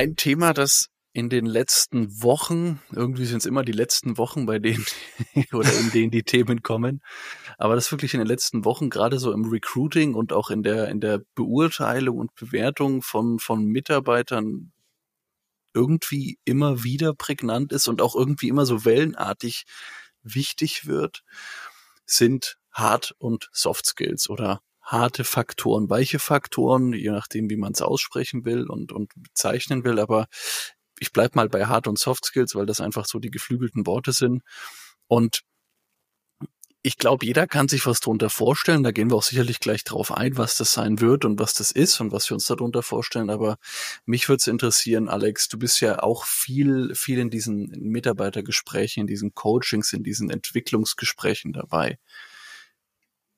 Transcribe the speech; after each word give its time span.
Ein 0.00 0.16
Thema, 0.16 0.54
das 0.54 0.88
in 1.12 1.28
den 1.28 1.44
letzten 1.44 2.22
Wochen, 2.22 2.80
irgendwie 2.90 3.26
sind 3.26 3.40
es 3.40 3.44
immer 3.44 3.64
die 3.64 3.72
letzten 3.72 4.16
Wochen, 4.16 4.46
bei 4.46 4.58
denen 4.58 4.82
oder 5.52 5.70
in 5.78 5.90
denen 5.90 6.10
die 6.10 6.22
Themen 6.22 6.62
kommen, 6.62 7.02
aber 7.58 7.74
das 7.74 7.92
wirklich 7.92 8.14
in 8.14 8.20
den 8.20 8.26
letzten 8.26 8.64
Wochen 8.64 8.88
gerade 8.88 9.18
so 9.18 9.30
im 9.30 9.44
Recruiting 9.44 10.14
und 10.14 10.32
auch 10.32 10.48
in 10.48 10.62
der 10.62 10.88
in 10.88 11.00
der 11.02 11.20
Beurteilung 11.34 12.16
und 12.16 12.34
Bewertung 12.34 13.02
von 13.02 13.38
von 13.38 13.66
Mitarbeitern 13.66 14.72
irgendwie 15.74 16.38
immer 16.46 16.82
wieder 16.82 17.12
prägnant 17.12 17.70
ist 17.70 17.86
und 17.86 18.00
auch 18.00 18.14
irgendwie 18.14 18.48
immer 18.48 18.64
so 18.64 18.86
wellenartig 18.86 19.64
wichtig 20.22 20.86
wird, 20.86 21.24
sind 22.06 22.56
Hard 22.72 23.14
und 23.18 23.50
Soft 23.52 23.84
Skills 23.84 24.30
oder 24.30 24.62
harte 24.90 25.24
Faktoren, 25.24 25.88
weiche 25.88 26.18
Faktoren, 26.18 26.92
je 26.92 27.10
nachdem, 27.10 27.48
wie 27.48 27.56
man 27.56 27.72
es 27.72 27.82
aussprechen 27.82 28.44
will 28.44 28.68
und, 28.68 28.92
und 28.92 29.12
bezeichnen 29.16 29.84
will. 29.84 30.00
Aber 30.00 30.26
ich 30.98 31.12
bleib 31.12 31.36
mal 31.36 31.48
bei 31.48 31.66
Hard 31.66 31.86
und 31.86 31.98
Soft 31.98 32.24
Skills, 32.24 32.54
weil 32.54 32.66
das 32.66 32.80
einfach 32.80 33.06
so 33.06 33.18
die 33.18 33.30
geflügelten 33.30 33.86
Worte 33.86 34.12
sind. 34.12 34.42
Und 35.06 35.42
ich 36.82 36.96
glaube, 36.96 37.26
jeder 37.26 37.46
kann 37.46 37.68
sich 37.68 37.86
was 37.86 38.00
darunter 38.00 38.30
vorstellen. 38.30 38.82
Da 38.82 38.90
gehen 38.90 39.10
wir 39.10 39.16
auch 39.16 39.22
sicherlich 39.22 39.60
gleich 39.60 39.84
drauf 39.84 40.12
ein, 40.12 40.38
was 40.38 40.56
das 40.56 40.72
sein 40.72 41.00
wird 41.00 41.24
und 41.24 41.38
was 41.38 41.52
das 41.52 41.70
ist 41.70 42.00
und 42.00 42.10
was 42.10 42.30
wir 42.30 42.34
uns 42.34 42.46
darunter 42.46 42.82
vorstellen. 42.82 43.28
Aber 43.28 43.58
mich 44.06 44.28
würde 44.28 44.40
es 44.40 44.46
interessieren, 44.46 45.08
Alex, 45.08 45.48
du 45.48 45.58
bist 45.58 45.80
ja 45.82 46.02
auch 46.02 46.24
viel, 46.24 46.94
viel 46.94 47.18
in 47.18 47.28
diesen 47.28 47.68
Mitarbeitergesprächen, 47.78 49.02
in 49.02 49.06
diesen 49.06 49.34
Coachings, 49.34 49.92
in 49.92 50.02
diesen 50.02 50.30
Entwicklungsgesprächen 50.30 51.52
dabei. 51.52 51.98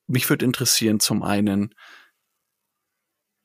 Mich 0.06 0.28
würde 0.28 0.44
interessieren, 0.44 1.00
zum 1.00 1.22
einen, 1.22 1.74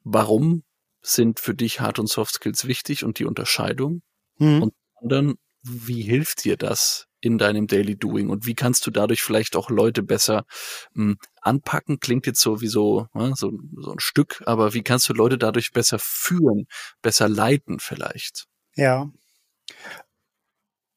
warum 0.04 0.64
sind 1.02 1.40
für 1.40 1.54
dich 1.54 1.80
Hard- 1.80 2.00
und 2.00 2.10
Soft 2.10 2.36
Skills 2.36 2.66
wichtig 2.66 3.04
und 3.04 3.20
die 3.20 3.26
Unterscheidung? 3.26 4.02
Mhm. 4.38 4.64
Und 4.64 4.74
dann, 5.02 5.36
wie 5.64 6.02
hilft 6.02 6.44
dir 6.44 6.58
das 6.58 7.08
in 7.20 7.38
deinem 7.38 7.68
Daily 7.68 7.98
Doing 7.98 8.30
und 8.30 8.46
wie 8.46 8.54
kannst 8.54 8.86
du 8.86 8.92
dadurch 8.92 9.22
vielleicht 9.22 9.56
auch 9.56 9.70
Leute 9.70 10.04
besser 10.04 10.46
mh, 10.94 11.14
hm, 11.14 11.18
anpacken? 11.42 12.00
Klingt 12.00 12.26
jetzt 12.28 12.42
so 12.42 12.62
wie 12.62 12.68
so, 12.68 13.08
ja, 13.14 13.36
so, 13.36 13.52
so 13.78 13.92
ein 13.92 14.00
Stück, 14.00 14.44
aber 14.46 14.74
wie 14.74 14.84
kannst 14.84 15.10
du 15.10 15.14
Leute 15.14 15.38
dadurch 15.38 15.72
besser 15.72 15.98
führen, 16.00 16.68
besser 17.02 17.28
leiten 17.28 17.80
vielleicht? 17.80 18.46
Ja. 18.76 19.10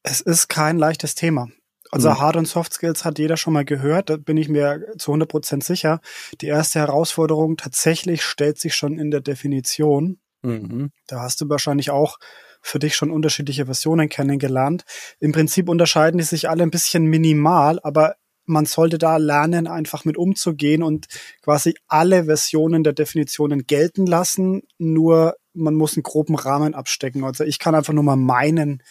Es 0.03 0.21
ist 0.21 0.47
kein 0.47 0.77
leichtes 0.77 1.15
Thema. 1.15 1.49
Also 1.91 2.09
mhm. 2.09 2.19
Hard- 2.19 2.37
und 2.37 2.47
Soft 2.47 2.73
Skills 2.73 3.05
hat 3.05 3.19
jeder 3.19 3.37
schon 3.37 3.53
mal 3.53 3.65
gehört, 3.65 4.09
da 4.09 4.17
bin 4.17 4.37
ich 4.37 4.49
mir 4.49 4.85
zu 4.97 5.11
100 5.11 5.29
Prozent 5.29 5.63
sicher. 5.63 5.99
Die 6.39 6.47
erste 6.47 6.79
Herausforderung 6.79 7.57
tatsächlich 7.57 8.23
stellt 8.23 8.57
sich 8.57 8.75
schon 8.75 8.97
in 8.97 9.11
der 9.11 9.21
Definition. 9.21 10.19
Mhm. 10.41 10.91
Da 11.07 11.19
hast 11.21 11.41
du 11.41 11.49
wahrscheinlich 11.49 11.91
auch 11.91 12.17
für 12.61 12.79
dich 12.79 12.95
schon 12.95 13.11
unterschiedliche 13.11 13.65
Versionen 13.65 14.07
kennengelernt. 14.07 14.83
Im 15.19 15.31
Prinzip 15.31 15.67
unterscheiden 15.67 16.17
die 16.17 16.23
sich 16.23 16.49
alle 16.49 16.63
ein 16.63 16.71
bisschen 16.71 17.05
minimal, 17.05 17.79
aber 17.83 18.15
man 18.45 18.65
sollte 18.65 18.97
da 18.97 19.17
lernen, 19.17 19.67
einfach 19.67 20.05
mit 20.05 20.17
umzugehen 20.17 20.83
und 20.83 21.07
quasi 21.41 21.75
alle 21.87 22.25
Versionen 22.25 22.83
der 22.83 22.93
Definitionen 22.93 23.65
gelten 23.65 24.05
lassen. 24.05 24.63
Nur 24.77 25.35
man 25.53 25.75
muss 25.75 25.95
einen 25.95 26.03
groben 26.03 26.35
Rahmen 26.35 26.73
abstecken. 26.73 27.23
Also 27.23 27.43
ich 27.43 27.59
kann 27.59 27.75
einfach 27.75 27.93
nur 27.93 28.03
mal 28.03 28.15
meinen 28.15 28.81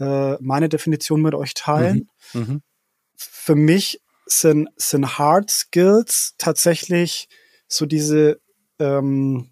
äh, 0.00 0.36
meine 0.40 0.68
Definition 0.68 1.22
mit 1.22 1.34
euch 1.34 1.54
teilen. 1.54 2.08
Mhm. 2.32 2.40
Mhm. 2.40 2.62
Für 3.16 3.54
mich 3.54 4.00
sind, 4.26 4.68
sind 4.76 5.18
Hard 5.18 5.50
Skills 5.50 6.34
tatsächlich 6.38 7.28
so 7.68 7.86
diese 7.86 8.40
ähm, 8.78 9.50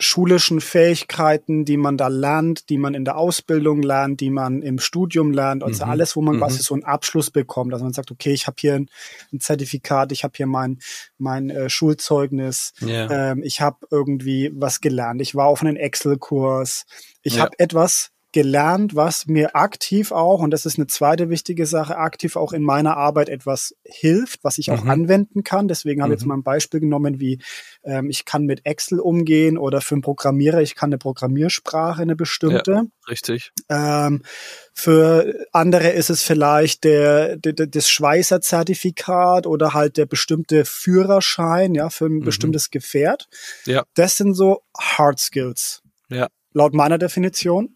schulischen 0.00 0.60
Fähigkeiten, 0.60 1.64
die 1.64 1.76
man 1.76 1.96
da 1.96 2.08
lernt, 2.08 2.68
die 2.68 2.78
man 2.78 2.94
in 2.94 3.04
der 3.04 3.16
Ausbildung 3.16 3.82
lernt, 3.82 4.20
die 4.20 4.30
man 4.30 4.62
im 4.62 4.78
Studium 4.78 5.32
lernt, 5.32 5.64
also 5.64 5.84
mhm. 5.84 5.90
alles, 5.90 6.14
wo 6.14 6.22
man 6.22 6.36
mhm. 6.36 6.40
quasi 6.40 6.62
so 6.62 6.74
einen 6.74 6.84
Abschluss 6.84 7.30
bekommt, 7.30 7.72
dass 7.72 7.82
man 7.82 7.92
sagt, 7.92 8.10
okay, 8.10 8.32
ich 8.32 8.46
habe 8.46 8.56
hier 8.60 8.74
ein, 8.74 8.88
ein, 9.32 9.40
Zertifikat, 9.40 10.12
ich 10.12 10.22
habe 10.24 10.34
hier 10.36 10.46
mein 10.46 10.78
mein 11.18 11.50
äh, 11.50 11.68
Schulzeugnis, 11.68 12.72
yeah. 12.80 13.32
ähm, 13.32 13.42
ich 13.42 13.60
habe 13.60 13.78
irgendwie 13.90 14.52
was 14.54 14.80
gelernt, 14.80 15.20
ich 15.20 15.34
war 15.34 15.46
auf 15.46 15.62
einem 15.62 15.76
Excel-Kurs, 15.76 16.86
ich 17.22 17.36
ja. 17.36 17.42
habe 17.42 17.58
etwas 17.58 18.12
gelernt, 18.32 18.94
was 18.94 19.26
mir 19.26 19.56
aktiv 19.56 20.12
auch, 20.12 20.40
und 20.40 20.50
das 20.50 20.66
ist 20.66 20.76
eine 20.76 20.86
zweite 20.86 21.30
wichtige 21.30 21.64
Sache, 21.64 21.96
aktiv 21.96 22.36
auch 22.36 22.52
in 22.52 22.62
meiner 22.62 22.96
Arbeit 22.96 23.30
etwas 23.30 23.74
hilft, 23.84 24.44
was 24.44 24.58
ich 24.58 24.70
auch 24.70 24.84
mhm. 24.84 24.90
anwenden 24.90 25.44
kann. 25.44 25.66
Deswegen 25.66 26.02
habe 26.02 26.12
ich 26.12 26.18
mhm. 26.18 26.20
jetzt 26.20 26.26
mal 26.26 26.36
ein 26.36 26.42
Beispiel 26.42 26.80
genommen, 26.80 27.20
wie 27.20 27.40
ähm, 27.84 28.10
ich 28.10 28.26
kann 28.26 28.44
mit 28.44 28.66
Excel 28.66 29.00
umgehen 29.00 29.56
oder 29.56 29.80
für 29.80 29.94
einen 29.94 30.02
Programmierer, 30.02 30.60
ich 30.60 30.74
kann 30.74 30.90
eine 30.90 30.98
Programmiersprache, 30.98 32.02
eine 32.02 32.16
bestimmte. 32.16 32.72
Ja, 32.72 32.84
richtig. 33.08 33.52
Ähm, 33.70 34.22
für 34.74 35.34
andere 35.52 35.88
ist 35.88 36.10
es 36.10 36.22
vielleicht 36.22 36.84
der, 36.84 37.36
der, 37.38 37.66
das 37.66 37.88
Schweißerzertifikat 37.88 39.46
oder 39.46 39.72
halt 39.72 39.96
der 39.96 40.06
bestimmte 40.06 40.66
Führerschein, 40.66 41.74
ja, 41.74 41.88
für 41.88 42.06
ein 42.06 42.16
mhm. 42.16 42.24
bestimmtes 42.24 42.70
Gefährt. 42.70 43.26
Ja. 43.64 43.84
Das 43.94 44.16
sind 44.16 44.34
so 44.34 44.62
Hard 44.78 45.18
Skills. 45.18 45.82
Ja. 46.10 46.28
Laut 46.52 46.74
meiner 46.74 46.98
Definition. 46.98 47.74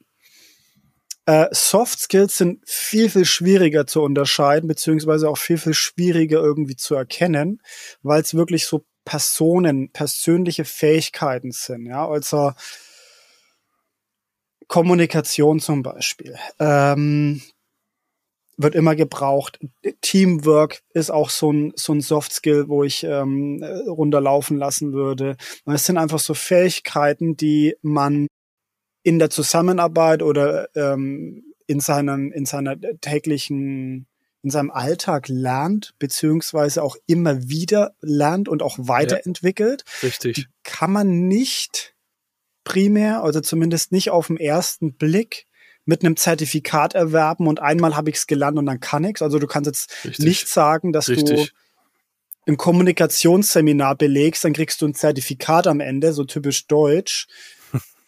Äh, 1.27 1.47
Soft 1.53 2.01
Skills 2.01 2.39
sind 2.39 2.69
viel, 2.69 3.09
viel 3.09 3.25
schwieriger 3.25 3.87
zu 3.87 4.03
unterscheiden, 4.03 4.69
beziehungsweise 4.69 5.29
auch 5.29 5.39
viel, 5.39 5.59
viel 5.59 5.75
schwieriger 5.75 6.41
irgendwie 6.41 6.77
zu 6.77 6.95
erkennen, 6.95 7.61
weil 8.03 8.23
es 8.23 8.35
wirklich 8.35 8.67
so 8.67 8.85
Personen, 9.05 9.91
persönliche 9.93 10.65
Fähigkeiten 10.65 11.53
sind. 11.53 11.87
Ja, 11.87 12.09
also 12.09 12.53
Kommunikation 14.69 15.61
zum 15.61 15.83
Beispiel. 15.83 16.37
Ähm, 16.59 17.43
wird 18.57 18.75
immer 18.75 18.95
gebraucht. 18.97 19.59
Teamwork 20.01 20.83
ist 20.95 21.11
auch 21.11 21.31
so 21.31 21.53
ein, 21.53 21.73
so 21.77 21.93
ein 21.93 22.01
Soft 22.01 22.33
Skill, 22.33 22.69
wo 22.69 22.85
ich 22.85 23.05
ähm, 23.05 23.63
runterlaufen 23.87 24.57
lassen 24.59 24.93
würde. 24.93 25.37
Es 25.67 25.87
sind 25.87 25.99
einfach 25.99 26.19
so 26.19 26.35
Fähigkeiten, 26.35 27.37
die 27.37 27.77
man 27.83 28.29
in 29.03 29.19
der 29.19 29.31
Zusammenarbeit 29.31 30.23
oder 30.23 30.69
ähm, 30.77 31.45
in 31.67 31.81
seinem 31.81 32.33
in 32.33 32.47
seiner 32.47 32.77
täglichen 33.01 34.07
in 34.43 34.51
seinem 34.51 34.71
Alltag 34.71 35.29
lernt 35.29 35.95
beziehungsweise 35.99 36.83
auch 36.83 36.97
immer 37.07 37.49
wieder 37.49 37.95
lernt 38.01 38.49
und 38.49 38.63
auch 38.63 38.77
weiterentwickelt. 38.79 39.85
Ja, 40.03 40.09
richtig. 40.09 40.49
Kann 40.65 40.93
man 40.93 41.29
nicht 41.29 41.95
primär, 42.65 43.23
also 43.23 43.41
zumindest 43.41 43.93
nicht 43.93 44.11
auf 44.11 44.27
den 44.27 44.37
ersten 44.37 44.95
Blick 44.95 45.47
mit 45.85 46.05
einem 46.05 46.17
Zertifikat 46.17 46.95
erwerben 46.95 47.47
und 47.47 47.61
einmal 47.61 47.97
habe 47.97 48.11
ich 48.11 48.17
es 48.17 48.27
gelernt 48.27 48.59
und 48.59 48.67
dann 48.67 48.81
kann 48.81 49.05
ich's. 49.05 49.23
Also 49.23 49.39
du 49.39 49.47
kannst 49.47 49.67
jetzt 49.67 50.05
richtig. 50.05 50.25
nicht 50.25 50.49
sagen, 50.49 50.93
dass 50.93 51.09
richtig. 51.09 51.53
du 51.53 52.51
ein 52.51 52.57
Kommunikationsseminar 52.57 53.97
belegst, 53.97 54.45
dann 54.45 54.53
kriegst 54.53 54.83
du 54.83 54.87
ein 54.87 54.95
Zertifikat 54.95 55.67
am 55.69 55.81
Ende, 55.81 56.13
so 56.13 56.25
typisch 56.25 56.67
deutsch 56.67 57.29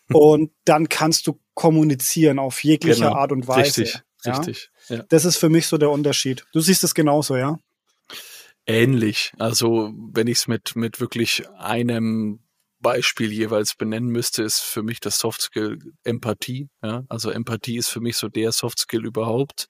und 0.13 0.53
dann 0.65 0.89
kannst 0.89 1.27
du 1.27 1.41
kommunizieren 1.55 2.39
auf 2.39 2.63
jegliche 2.65 3.05
genau. 3.05 3.15
Art 3.15 3.33
und 3.33 3.47
Weise. 3.47 3.83
Richtig, 3.83 4.03
ja? 4.25 4.37
richtig. 4.37 4.71
Ja. 4.89 5.05
Das 5.09 5.25
ist 5.25 5.37
für 5.37 5.49
mich 5.49 5.67
so 5.67 5.79
der 5.79 5.91
Unterschied. 5.91 6.45
Du 6.53 6.61
siehst 6.61 6.85
es 6.85 6.95
genauso, 6.95 7.37
ja? 7.37 7.59
Ähnlich. 8.67 9.33
Also 9.39 9.93
wenn 10.13 10.27
ich 10.27 10.39
es 10.39 10.49
mit, 10.49 10.75
mit 10.75 11.01
wirklich 11.01 11.45
einem 11.59 12.41
Beispiel 12.81 13.33
jeweils 13.33 13.75
benennen 13.75 14.11
müsste, 14.11 14.43
ist 14.43 14.61
für 14.61 14.83
mich 14.83 15.01
das 15.01 15.19
Softskill 15.19 15.79
Empathie. 16.03 16.69
Ja? 16.83 17.05
Also 17.09 17.31
Empathie 17.31 17.77
ist 17.77 17.89
für 17.89 18.01
mich 18.01 18.17
so 18.17 18.29
der 18.29 18.53
Softskill 18.53 19.05
überhaupt. 19.05 19.69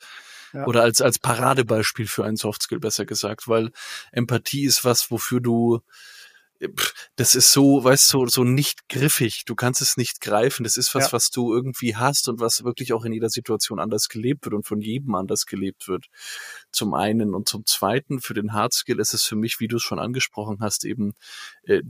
Ja. 0.53 0.67
Oder 0.67 0.83
als, 0.83 1.01
als 1.01 1.19
Paradebeispiel 1.19 2.07
für 2.07 2.25
einen 2.25 2.37
Softskill 2.37 2.79
besser 2.79 3.05
gesagt, 3.05 3.49
weil 3.49 3.71
Empathie 4.13 4.65
ist 4.65 4.85
was, 4.85 5.11
wofür 5.11 5.41
du 5.41 5.81
das 7.17 7.35
ist 7.35 7.53
so, 7.53 7.83
weißt 7.85 8.13
du, 8.13 8.21
so, 8.21 8.27
so 8.27 8.45
nicht 8.45 8.89
griffig. 8.89 9.45
Du 9.47 9.55
kannst 9.55 9.81
es 9.81 9.97
nicht 9.97 10.21
greifen. 10.21 10.65
Das 10.65 10.77
ist 10.77 10.95
was, 10.95 11.07
ja. 11.07 11.13
was 11.13 11.31
du 11.31 11.55
irgendwie 11.55 11.97
hast 11.97 12.29
und 12.29 12.41
was 12.41 12.65
wirklich 12.65 12.93
auch 12.93 13.05
in 13.05 13.13
jeder 13.13 13.31
Situation 13.31 13.79
anders 13.79 14.09
gelebt 14.09 14.45
wird 14.45 14.55
und 14.55 14.67
von 14.67 14.81
jedem 14.81 15.15
anders 15.15 15.47
gelebt 15.47 15.89
wird. 15.89 16.07
Zum 16.73 16.95
einen 16.95 17.35
und 17.35 17.49
zum 17.49 17.67
zweiten 17.67 18.21
für 18.21 18.35
den 18.35 18.53
Hardskill 18.53 19.01
ist 19.01 19.15
es 19.15 19.25
für 19.25 19.37
mich, 19.37 19.61
wie 19.61 19.69
du 19.69 19.77
es 19.77 19.83
schon 19.83 19.99
angesprochen 19.99 20.59
hast, 20.61 20.85
eben 20.85 21.13
äh, 21.65 21.83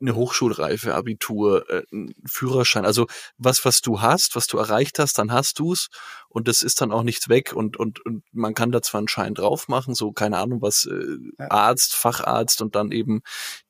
eine 0.00 0.14
Hochschulreife, 0.14 0.94
Abitur, 0.94 1.68
äh, 1.70 1.82
ein 1.92 2.14
Führerschein. 2.26 2.84
Also 2.84 3.06
was, 3.36 3.64
was 3.64 3.80
du 3.80 4.00
hast, 4.00 4.36
was 4.36 4.46
du 4.46 4.58
erreicht 4.58 4.98
hast, 4.98 5.18
dann 5.18 5.32
hast 5.32 5.58
du's 5.58 5.88
und 6.28 6.48
das 6.48 6.62
ist 6.62 6.80
dann 6.80 6.92
auch 6.92 7.02
nichts 7.02 7.28
weg 7.28 7.52
und 7.52 7.76
und 7.76 8.04
und 8.04 8.22
man 8.32 8.54
kann 8.54 8.70
da 8.72 8.82
zwar 8.82 8.98
einen 8.98 9.08
Schein 9.08 9.34
drauf 9.34 9.68
machen, 9.68 9.94
so 9.94 10.12
keine 10.12 10.38
Ahnung 10.38 10.62
was 10.62 10.86
äh, 10.86 11.42
Arzt, 11.48 11.94
Facharzt 11.94 12.62
und 12.62 12.74
dann 12.74 12.92
eben 12.92 13.22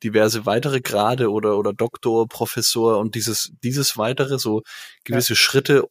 diverse 0.03 0.45
weitere 0.45 0.81
Grade 0.81 1.31
oder 1.31 1.57
oder 1.57 1.73
Doktor, 1.73 2.27
Professor 2.27 2.99
und 2.99 3.15
dieses 3.15 3.51
dieses 3.63 3.97
weitere 3.97 4.39
so 4.39 4.61
gewisse 5.03 5.33
ja. 5.33 5.37
Schritte 5.37 5.87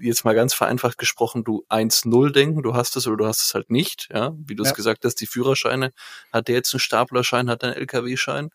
jetzt 0.00 0.24
mal 0.24 0.34
ganz 0.34 0.54
vereinfacht 0.54 0.98
gesprochen, 0.98 1.44
du 1.44 1.64
1-0 1.68 2.30
denken, 2.30 2.62
du 2.62 2.74
hast 2.74 2.96
es 2.96 3.06
oder 3.06 3.16
du 3.16 3.26
hast 3.26 3.42
es 3.42 3.54
halt 3.54 3.70
nicht, 3.70 4.08
ja, 4.12 4.32
wie 4.36 4.54
du 4.54 4.62
es 4.62 4.70
ja. 4.70 4.74
gesagt 4.74 5.04
hast, 5.04 5.16
die 5.16 5.26
Führerscheine, 5.26 5.92
hat 6.32 6.48
der 6.48 6.56
jetzt 6.56 6.72
einen 6.72 6.80
Staplerschein, 6.80 7.50
hat 7.50 7.62
er 7.62 7.70
einen 7.70 7.78
LKW-Schein? 7.78 8.50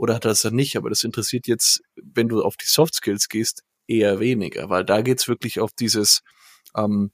Oder 0.00 0.14
hat 0.14 0.24
er 0.24 0.30
das 0.30 0.40
dann 0.40 0.54
nicht? 0.54 0.76
Aber 0.76 0.88
das 0.88 1.04
interessiert 1.04 1.46
jetzt, 1.46 1.82
wenn 1.94 2.26
du 2.26 2.42
auf 2.42 2.56
die 2.56 2.66
Soft 2.66 2.94
Skills 2.94 3.28
gehst, 3.28 3.64
eher 3.86 4.18
weniger, 4.18 4.70
weil 4.70 4.82
da 4.82 5.02
geht's 5.02 5.28
wirklich 5.28 5.60
auf 5.60 5.72
dieses, 5.78 6.22
ähm, 6.74 7.10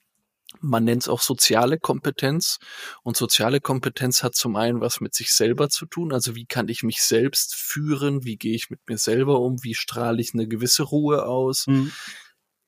man 0.60 0.84
nennt 0.84 1.02
es 1.02 1.08
auch 1.08 1.20
soziale 1.20 1.80
Kompetenz. 1.80 2.58
Und 3.02 3.16
soziale 3.16 3.60
Kompetenz 3.60 4.22
hat 4.22 4.36
zum 4.36 4.54
einen 4.54 4.80
was 4.80 5.00
mit 5.00 5.14
sich 5.14 5.32
selber 5.32 5.68
zu 5.68 5.86
tun. 5.86 6.12
Also 6.12 6.36
wie 6.36 6.46
kann 6.46 6.68
ich 6.68 6.84
mich 6.84 7.02
selbst 7.02 7.56
führen? 7.56 8.24
Wie 8.24 8.36
gehe 8.36 8.54
ich 8.54 8.70
mit 8.70 8.78
mir 8.88 8.98
selber 8.98 9.40
um? 9.40 9.64
Wie 9.64 9.74
strahle 9.74 10.20
ich 10.20 10.32
eine 10.32 10.46
gewisse 10.46 10.84
Ruhe 10.84 11.26
aus? 11.26 11.66
Mhm. 11.66 11.90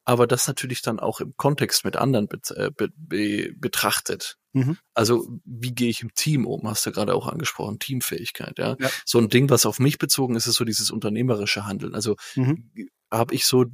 Aber 0.08 0.26
das 0.26 0.48
natürlich 0.48 0.80
dann 0.80 1.00
auch 1.00 1.20
im 1.20 1.36
Kontext 1.36 1.84
mit 1.84 1.96
anderen 1.96 2.28
be 2.28 2.38
äh, 2.56 2.70
be 2.70 2.88
be 2.96 3.52
betrachtet. 3.54 4.38
Mhm. 4.54 4.78
Also 4.94 5.28
wie 5.44 5.74
gehe 5.74 5.90
ich 5.90 6.00
im 6.00 6.14
Team 6.14 6.46
um? 6.46 6.66
Hast 6.66 6.86
du 6.86 6.92
gerade 6.92 7.14
auch 7.14 7.26
angesprochen, 7.26 7.78
Teamfähigkeit. 7.78 8.58
Ja? 8.58 8.78
ja? 8.80 8.88
so 9.04 9.18
ein 9.18 9.28
Ding, 9.28 9.50
was 9.50 9.66
auf 9.66 9.78
mich 9.80 9.98
bezogen 9.98 10.34
ist, 10.34 10.46
ist 10.46 10.54
so 10.54 10.64
dieses 10.64 10.90
unternehmerische 10.90 11.66
Handeln. 11.66 11.94
Also 11.94 12.16
mhm. 12.36 12.70
habe 13.12 13.34
ich 13.34 13.44
so 13.44 13.66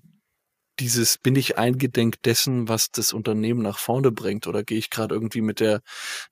dieses, 0.80 1.18
bin 1.18 1.36
ich 1.36 1.58
eingedenk 1.58 2.22
dessen, 2.22 2.68
was 2.68 2.90
das 2.90 3.12
Unternehmen 3.12 3.62
nach 3.62 3.78
vorne 3.78 4.10
bringt? 4.10 4.46
Oder 4.46 4.64
gehe 4.64 4.78
ich 4.78 4.90
gerade 4.90 5.14
irgendwie 5.14 5.40
mit 5.40 5.60
der, 5.60 5.82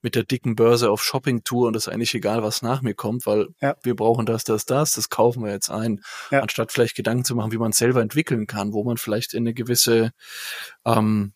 mit 0.00 0.14
der 0.14 0.24
dicken 0.24 0.56
Börse 0.56 0.90
auf 0.90 1.02
Shoppingtour 1.02 1.68
und 1.68 1.76
ist 1.76 1.88
eigentlich 1.88 2.14
egal, 2.14 2.42
was 2.42 2.62
nach 2.62 2.82
mir 2.82 2.94
kommt, 2.94 3.26
weil 3.26 3.48
ja. 3.60 3.76
wir 3.82 3.94
brauchen 3.94 4.26
das, 4.26 4.44
das, 4.44 4.64
das, 4.64 4.92
das 4.92 5.08
kaufen 5.08 5.44
wir 5.44 5.52
jetzt 5.52 5.70
ein. 5.70 6.00
Ja. 6.30 6.40
Anstatt 6.40 6.72
vielleicht 6.72 6.96
Gedanken 6.96 7.24
zu 7.24 7.34
machen, 7.34 7.52
wie 7.52 7.58
man 7.58 7.70
es 7.70 7.78
selber 7.78 8.02
entwickeln 8.02 8.46
kann, 8.46 8.72
wo 8.72 8.84
man 8.84 8.96
vielleicht 8.96 9.34
in 9.34 9.44
eine 9.44 9.54
gewisse, 9.54 10.12
ähm, 10.84 11.34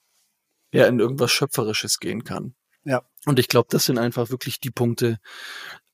ja, 0.73 0.87
in 0.87 0.99
irgendwas 0.99 1.31
Schöpferisches 1.31 1.99
gehen 1.99 2.25
kann. 2.25 2.55
Ja. 2.85 3.03
Und 3.25 3.39
ich 3.39 3.49
glaube, 3.49 3.69
das 3.71 3.85
sind 3.85 3.99
einfach 3.99 4.31
wirklich 4.31 4.61
die 4.61 4.71
Punkte, 4.71 5.19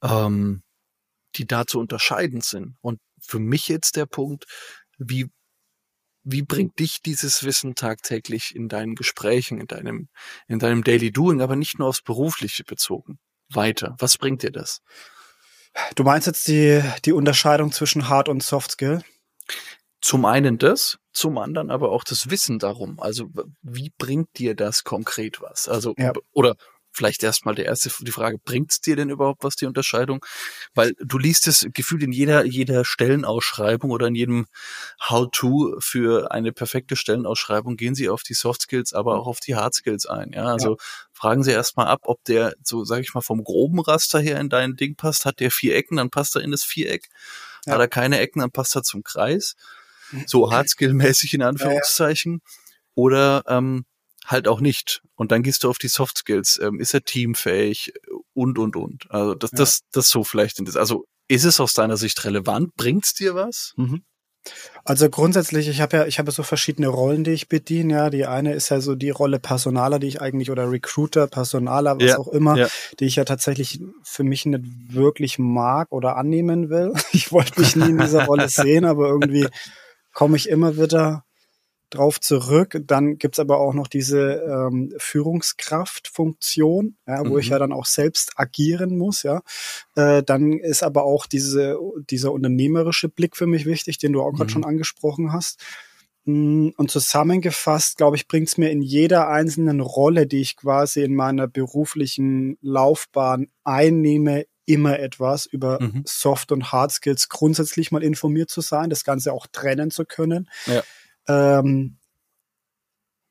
ähm, 0.03 0.63
die 1.37 1.47
da 1.47 1.67
zu 1.67 1.79
unterscheiden 1.81 2.41
sind. 2.43 2.77
Und 2.81 3.01
für 3.21 3.39
mich 3.39 3.69
jetzt 3.69 3.97
der 3.97 4.07
Punkt, 4.07 4.45
wie 4.99 5.31
wie 6.25 6.43
bringt 6.43 6.79
dich 6.79 7.01
dieses 7.03 7.45
Wissen 7.45 7.75
tagtäglich 7.75 8.55
in 8.55 8.69
deinen 8.69 8.95
Gesprächen, 8.95 9.61
in 9.61 9.67
deinem, 9.67 10.09
in 10.47 10.59
deinem 10.59 10.85
Daily 10.85 11.11
Doing, 11.11 11.41
aber 11.41 11.57
nicht 11.57 11.79
nur 11.79 11.89
aufs 11.89 12.03
Berufliche 12.03 12.65
bezogen, 12.65 13.19
weiter? 13.49 13.97
Was 13.99 14.19
bringt 14.19 14.43
dir 14.43 14.53
das? 14.53 14.81
Du 15.95 16.05
meinst 16.05 16.27
jetzt 16.27 16.47
die, 16.49 16.83
die 17.05 17.13
Unterscheidung 17.13 17.73
zwischen 17.73 18.09
Hard 18.09 18.29
und 18.29 18.43
Soft 18.43 18.73
Skill? 18.73 19.03
Zum 20.01 20.25
einen 20.25 20.59
das, 20.59 20.99
zum 21.13 21.39
anderen 21.39 21.71
aber 21.71 21.91
auch 21.91 22.05
das 22.05 22.29
Wissen 22.29 22.59
darum. 22.59 23.01
Also 23.01 23.29
wie 23.63 23.93
bringt 23.97 24.39
dir 24.39 24.55
das 24.55 24.85
konkret 24.85 25.41
was? 25.41 25.69
Also 25.69 25.95
ja. 25.97 26.13
oder 26.33 26.57
vielleicht 26.93 27.23
erstmal 27.23 27.55
der 27.55 27.67
erste 27.67 27.91
die 28.01 28.13
Frage, 28.13 28.39
bringt's 28.39 28.81
dir 28.81 28.97
denn 28.97 29.11
überhaupt 29.11 29.45
was 29.45 29.57
die 29.57 29.67
Unterscheidung? 29.67 30.25
Weil 30.75 30.95
du 31.01 31.19
liest 31.19 31.47
es 31.47 31.67
gefühlt 31.73 32.03
in 32.03 32.13
jeder 32.13 32.45
jeder 32.45 32.85
Stellenausschreibung 32.85 33.91
oder 33.91 34.07
in 34.09 34.15
jedem 34.15 34.47
How-to 35.01 35.77
für 35.81 36.31
eine 36.31 36.53
perfekte 36.53 36.97
Stellenausschreibung 36.97 37.77
gehen 37.77 37.95
sie 37.95 38.09
auf 38.09 38.23
die 38.23 38.35
Soft 38.35 38.63
Skills, 38.63 38.93
aber 38.93 39.19
auch 39.19 39.27
auf 39.27 39.41
die 39.41 39.57
Hard 39.57 39.75
Skills 39.75 40.07
ein. 40.07 40.33
Ja, 40.33 40.45
also 40.45 40.73
ja. 40.73 40.85
fragen 41.13 41.43
sie 41.43 41.53
erstmal 41.53 41.89
ab, 41.89 42.01
ob 42.05 42.23
der 42.25 42.55
so 42.63 42.85
sage 42.85 43.03
ich 43.03 43.15
mal 43.15 43.21
vom 43.21 43.43
groben 43.43 43.81
Raster 43.81 44.21
her 44.21 44.39
in 44.41 44.49
dein 44.49 44.77
Ding 44.77 44.97
passt. 44.97 45.25
Hat 45.25 45.41
der 45.41 45.51
vier 45.51 45.75
Ecken, 45.75 45.97
dann 45.97 46.11
passt 46.11 46.37
er 46.37 46.43
in 46.43 46.51
das 46.51 46.65
Viereck. 46.65 47.09
Ja. 47.67 47.75
Hat 47.75 47.81
er 47.81 47.89
keine 47.89 48.19
Ecken, 48.19 48.41
dann 48.41 48.51
passt 48.51 48.77
er 48.77 48.83
zum 48.83 49.03
Kreis. 49.03 49.55
So 50.27 50.51
Hardskill-mäßig 50.51 51.35
in 51.35 51.43
Anführungszeichen. 51.43 52.43
Ja, 52.45 52.53
Oder 52.95 53.45
ähm, 53.49 53.85
halt 54.27 54.49
auch 54.49 54.61
nicht. 54.61 55.03
Und 55.15 55.33
dann 55.33 55.43
gehst 55.43 55.65
du 55.65 55.71
auf 55.71 55.79
die 55.79 55.89
Soft 55.89 56.19
Skills. 56.19 56.59
Ähm, 56.63 56.81
ist 56.81 56.95
er 56.95 57.03
teamfähig 57.03 57.93
und, 58.33 58.59
und, 58.59 58.77
und. 58.77 59.11
Also 59.11 59.35
das, 59.35 59.53
ja. 59.53 59.59
das, 59.59 59.81
das 59.93 60.09
so 60.09 60.25
vielleicht. 60.25 60.59
In 60.59 60.65
das. 60.65 60.77
Also 60.77 61.05
ist 61.29 61.45
es 61.45 61.61
aus 61.61 61.75
deiner 61.75 61.97
Sicht 61.97 62.25
relevant? 62.25 62.75
Bringt's 62.77 63.15
dir 63.15 63.35
was? 63.35 63.73
Mhm. 63.77 64.03
Also 64.85 65.09
grundsätzlich, 65.09 65.69
ich 65.69 65.81
habe 65.81 65.99
ja, 65.99 66.07
ich 66.07 66.19
habe 66.19 66.33
so 66.33 66.43
verschiedene 66.43 66.89
Rollen, 66.89 67.23
die 67.23 67.31
ich 67.31 67.49
bediene. 67.49 67.95
Ja, 67.95 68.11
die 68.11 68.27
eine 68.27 68.55
ist 68.55 68.71
ja 68.71 68.81
so 68.81 68.97
die 68.97 69.11
Rolle 69.11 69.39
Personaler, 69.39 70.01
die 70.01 70.09
ich 70.09 70.21
eigentlich 70.21 70.51
oder 70.51 70.69
Recruiter, 70.71 71.29
Personaler, 71.29 71.97
was 71.97 72.05
ja, 72.05 72.19
auch 72.19 72.29
immer, 72.29 72.57
ja. 72.57 72.69
die 72.99 73.05
ich 73.05 73.17
ja 73.17 73.25
tatsächlich 73.25 73.81
für 74.03 74.25
mich 74.25 74.45
nicht 74.45 74.65
wirklich 74.93 75.39
mag 75.39 75.93
oder 75.93 76.17
annehmen 76.17 76.71
will. 76.71 76.93
Ich 77.13 77.31
wollte 77.31 77.61
mich 77.61 77.77
nie 77.77 77.91
in 77.91 77.99
dieser 77.99 78.25
Rolle 78.25 78.49
sehen, 78.49 78.85
aber 78.85 79.09
irgendwie 79.09 79.47
komme 80.13 80.37
ich 80.37 80.49
immer 80.49 80.77
wieder 80.77 81.25
drauf 81.95 82.21
zurück. 82.21 82.81
Dann 82.87 83.19
gibt's 83.19 83.39
aber 83.39 83.61
auch 83.61 83.75
noch 83.75 83.87
diese 83.87 84.43
ähm, 84.43 84.93
Führungskraftfunktion, 84.97 86.97
ja, 87.07 87.21
wo 87.27 87.35
mhm. 87.35 87.39
ich 87.39 87.49
ja 87.49 87.59
dann 87.59 87.73
auch 87.73 87.87
selbst 87.87 88.33
agieren 88.37 88.99
muss. 88.99 89.23
Ja, 89.23 89.43
äh, 89.95 90.23
dann 90.23 90.55
ist 90.55 90.83
aber 90.83 91.05
auch 91.05 91.27
diese 91.27 91.79
dieser 92.11 92.33
unternehmerische 92.33 93.09
Blick 93.09 93.37
für 93.37 93.47
mich 93.47 93.67
wichtig, 93.67 93.99
den 93.99 94.13
du 94.13 94.23
auch 94.23 94.33
gerade 94.33 94.45
mhm. 94.45 94.51
schon 94.51 94.65
angesprochen 94.65 95.33
hast. 95.33 95.61
Mm, 96.25 96.69
und 96.77 96.91
zusammengefasst, 96.91 97.97
glaube 97.97 98.17
ich, 98.17 98.29
bringt's 98.29 98.57
mir 98.57 98.71
in 98.71 98.83
jeder 98.83 99.29
einzelnen 99.29 99.81
Rolle, 99.81 100.27
die 100.27 100.41
ich 100.41 100.57
quasi 100.57 101.03
in 101.03 101.15
meiner 101.15 101.49
beruflichen 101.49 102.59
Laufbahn 102.61 103.49
einnehme, 103.65 104.47
immer 104.65 105.01
etwas 105.01 105.47
über 105.47 105.83
mhm. 105.83 106.05
Soft 106.07 106.53
und 106.53 106.71
Hard 106.71 106.93
Skills 106.93 107.29
grundsätzlich 107.29 107.91
mal 107.91 108.03
informiert 108.03 108.49
zu 108.49 108.61
sein, 108.61 108.91
das 108.91 109.05
Ganze 109.05 109.33
auch 109.33 109.49
trennen 109.51 109.91
zu 109.91 110.05
können. 110.05 110.49
Ja 110.67 110.85
ähm, 111.29 111.99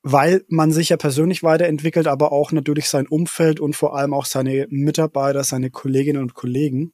weil 0.02 0.44
man 0.48 0.72
sich 0.72 0.88
ja 0.88 0.96
persönlich 0.96 1.42
weiterentwickelt, 1.42 2.08
aber 2.08 2.32
auch 2.32 2.50
natürlich 2.52 2.88
sein 2.88 3.06
Umfeld 3.06 3.60
und 3.60 3.76
vor 3.76 3.96
allem 3.96 4.14
auch 4.14 4.24
seine 4.24 4.66
Mitarbeiter, 4.68 5.44
seine 5.44 5.70
Kolleginnen 5.70 6.22
und 6.22 6.34
Kollegen. 6.34 6.92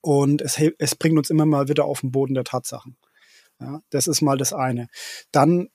Und 0.00 0.42
es, 0.42 0.60
es 0.78 0.94
bringt 0.94 1.18
uns 1.18 1.30
immer 1.30 1.46
mal 1.46 1.68
wieder 1.68 1.86
auf 1.86 2.02
den 2.02 2.12
Boden 2.12 2.34
der 2.34 2.44
Tatsachen. 2.44 2.96
Ja, 3.60 3.80
das 3.90 4.06
ist 4.06 4.20
mal 4.20 4.36
das 4.36 4.52
eine. 4.52 4.88
Dann 5.32 5.68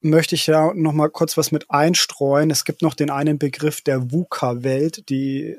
möchte 0.00 0.34
ich 0.34 0.46
ja 0.46 0.74
noch 0.74 0.92
mal 0.92 1.08
kurz 1.10 1.36
was 1.36 1.52
mit 1.52 1.70
einstreuen. 1.70 2.50
Es 2.50 2.64
gibt 2.64 2.82
noch 2.82 2.94
den 2.94 3.10
einen 3.10 3.38
Begriff 3.38 3.80
der 3.80 4.10
VUCA-Welt, 4.12 5.08
die 5.08 5.56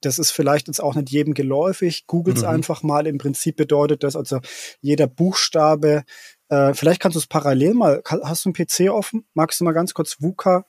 das 0.00 0.20
ist 0.20 0.30
vielleicht 0.30 0.68
jetzt 0.68 0.80
auch 0.80 0.94
nicht 0.94 1.10
jedem 1.10 1.34
geläufig. 1.34 2.06
Googles 2.06 2.42
mhm. 2.42 2.48
einfach 2.48 2.82
mal. 2.82 3.06
Im 3.06 3.18
Prinzip 3.18 3.56
bedeutet 3.56 4.04
das 4.04 4.14
also 4.14 4.38
jeder 4.80 5.08
Buchstabe 5.08 6.04
äh, 6.48 6.74
vielleicht 6.74 7.00
kannst 7.00 7.16
du 7.16 7.20
es 7.20 7.26
parallel 7.26 7.74
mal, 7.74 8.02
hast 8.04 8.44
du 8.44 8.50
einen 8.50 8.54
PC 8.54 8.90
offen? 8.90 9.26
Magst 9.34 9.60
du 9.60 9.64
mal 9.64 9.72
ganz 9.72 9.94
kurz 9.94 10.20
VUCA 10.20 10.64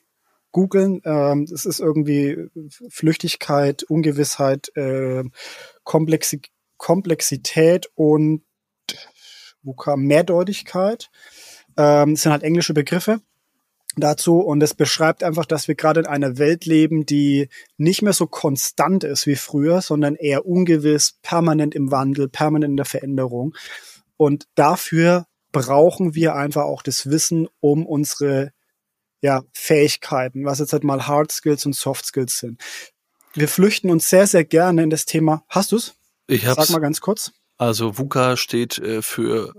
googeln? 0.52 1.00
Ähm, 1.04 1.46
ist 1.50 1.80
irgendwie 1.80 2.48
Flüchtigkeit, 2.88 3.82
Ungewissheit, 3.84 4.70
äh, 4.76 5.24
Komplexi 5.84 6.42
Komplexität 6.76 7.90
und 7.94 8.42
VUCA 9.62 9.96
Mehrdeutigkeit. 9.96 11.10
Ähm, 11.76 12.14
das 12.14 12.22
sind 12.22 12.32
halt 12.32 12.42
englische 12.42 12.74
Begriffe 12.74 13.20
dazu 13.96 14.38
und 14.38 14.62
es 14.62 14.74
beschreibt 14.74 15.22
einfach, 15.22 15.44
dass 15.44 15.68
wir 15.68 15.74
gerade 15.74 16.00
in 16.00 16.06
einer 16.06 16.38
Welt 16.38 16.64
leben, 16.64 17.06
die 17.06 17.48
nicht 17.76 18.02
mehr 18.02 18.12
so 18.12 18.26
konstant 18.26 19.04
ist 19.04 19.26
wie 19.26 19.36
früher, 19.36 19.82
sondern 19.82 20.14
eher 20.14 20.46
ungewiss, 20.46 21.18
permanent 21.22 21.74
im 21.74 21.90
Wandel, 21.90 22.28
permanent 22.28 22.70
in 22.72 22.76
der 22.76 22.86
Veränderung. 22.86 23.54
Und 24.16 24.46
dafür 24.54 25.26
brauchen 25.52 26.14
wir 26.14 26.34
einfach 26.34 26.62
auch 26.62 26.82
das 26.82 27.10
Wissen 27.10 27.48
um 27.60 27.86
unsere 27.86 28.52
ja, 29.22 29.42
Fähigkeiten, 29.52 30.44
was 30.44 30.60
jetzt 30.60 30.72
halt 30.72 30.84
mal 30.84 31.06
Hard 31.06 31.30
Skills 31.30 31.66
und 31.66 31.74
Soft 31.74 32.06
Skills 32.06 32.38
sind. 32.38 32.60
Wir 33.34 33.48
flüchten 33.48 33.90
uns 33.90 34.08
sehr, 34.08 34.26
sehr 34.26 34.44
gerne 34.44 34.82
in 34.82 34.90
das 34.90 35.04
Thema. 35.04 35.44
Hast 35.48 35.72
du's? 35.72 35.94
Ich 36.26 36.46
hab's. 36.46 36.68
Sag 36.68 36.70
mal 36.70 36.80
ganz 36.80 37.00
kurz. 37.00 37.32
Also 37.58 37.98
VUCA 37.98 38.36
steht 38.36 38.78
äh, 38.78 39.02
für 39.02 39.52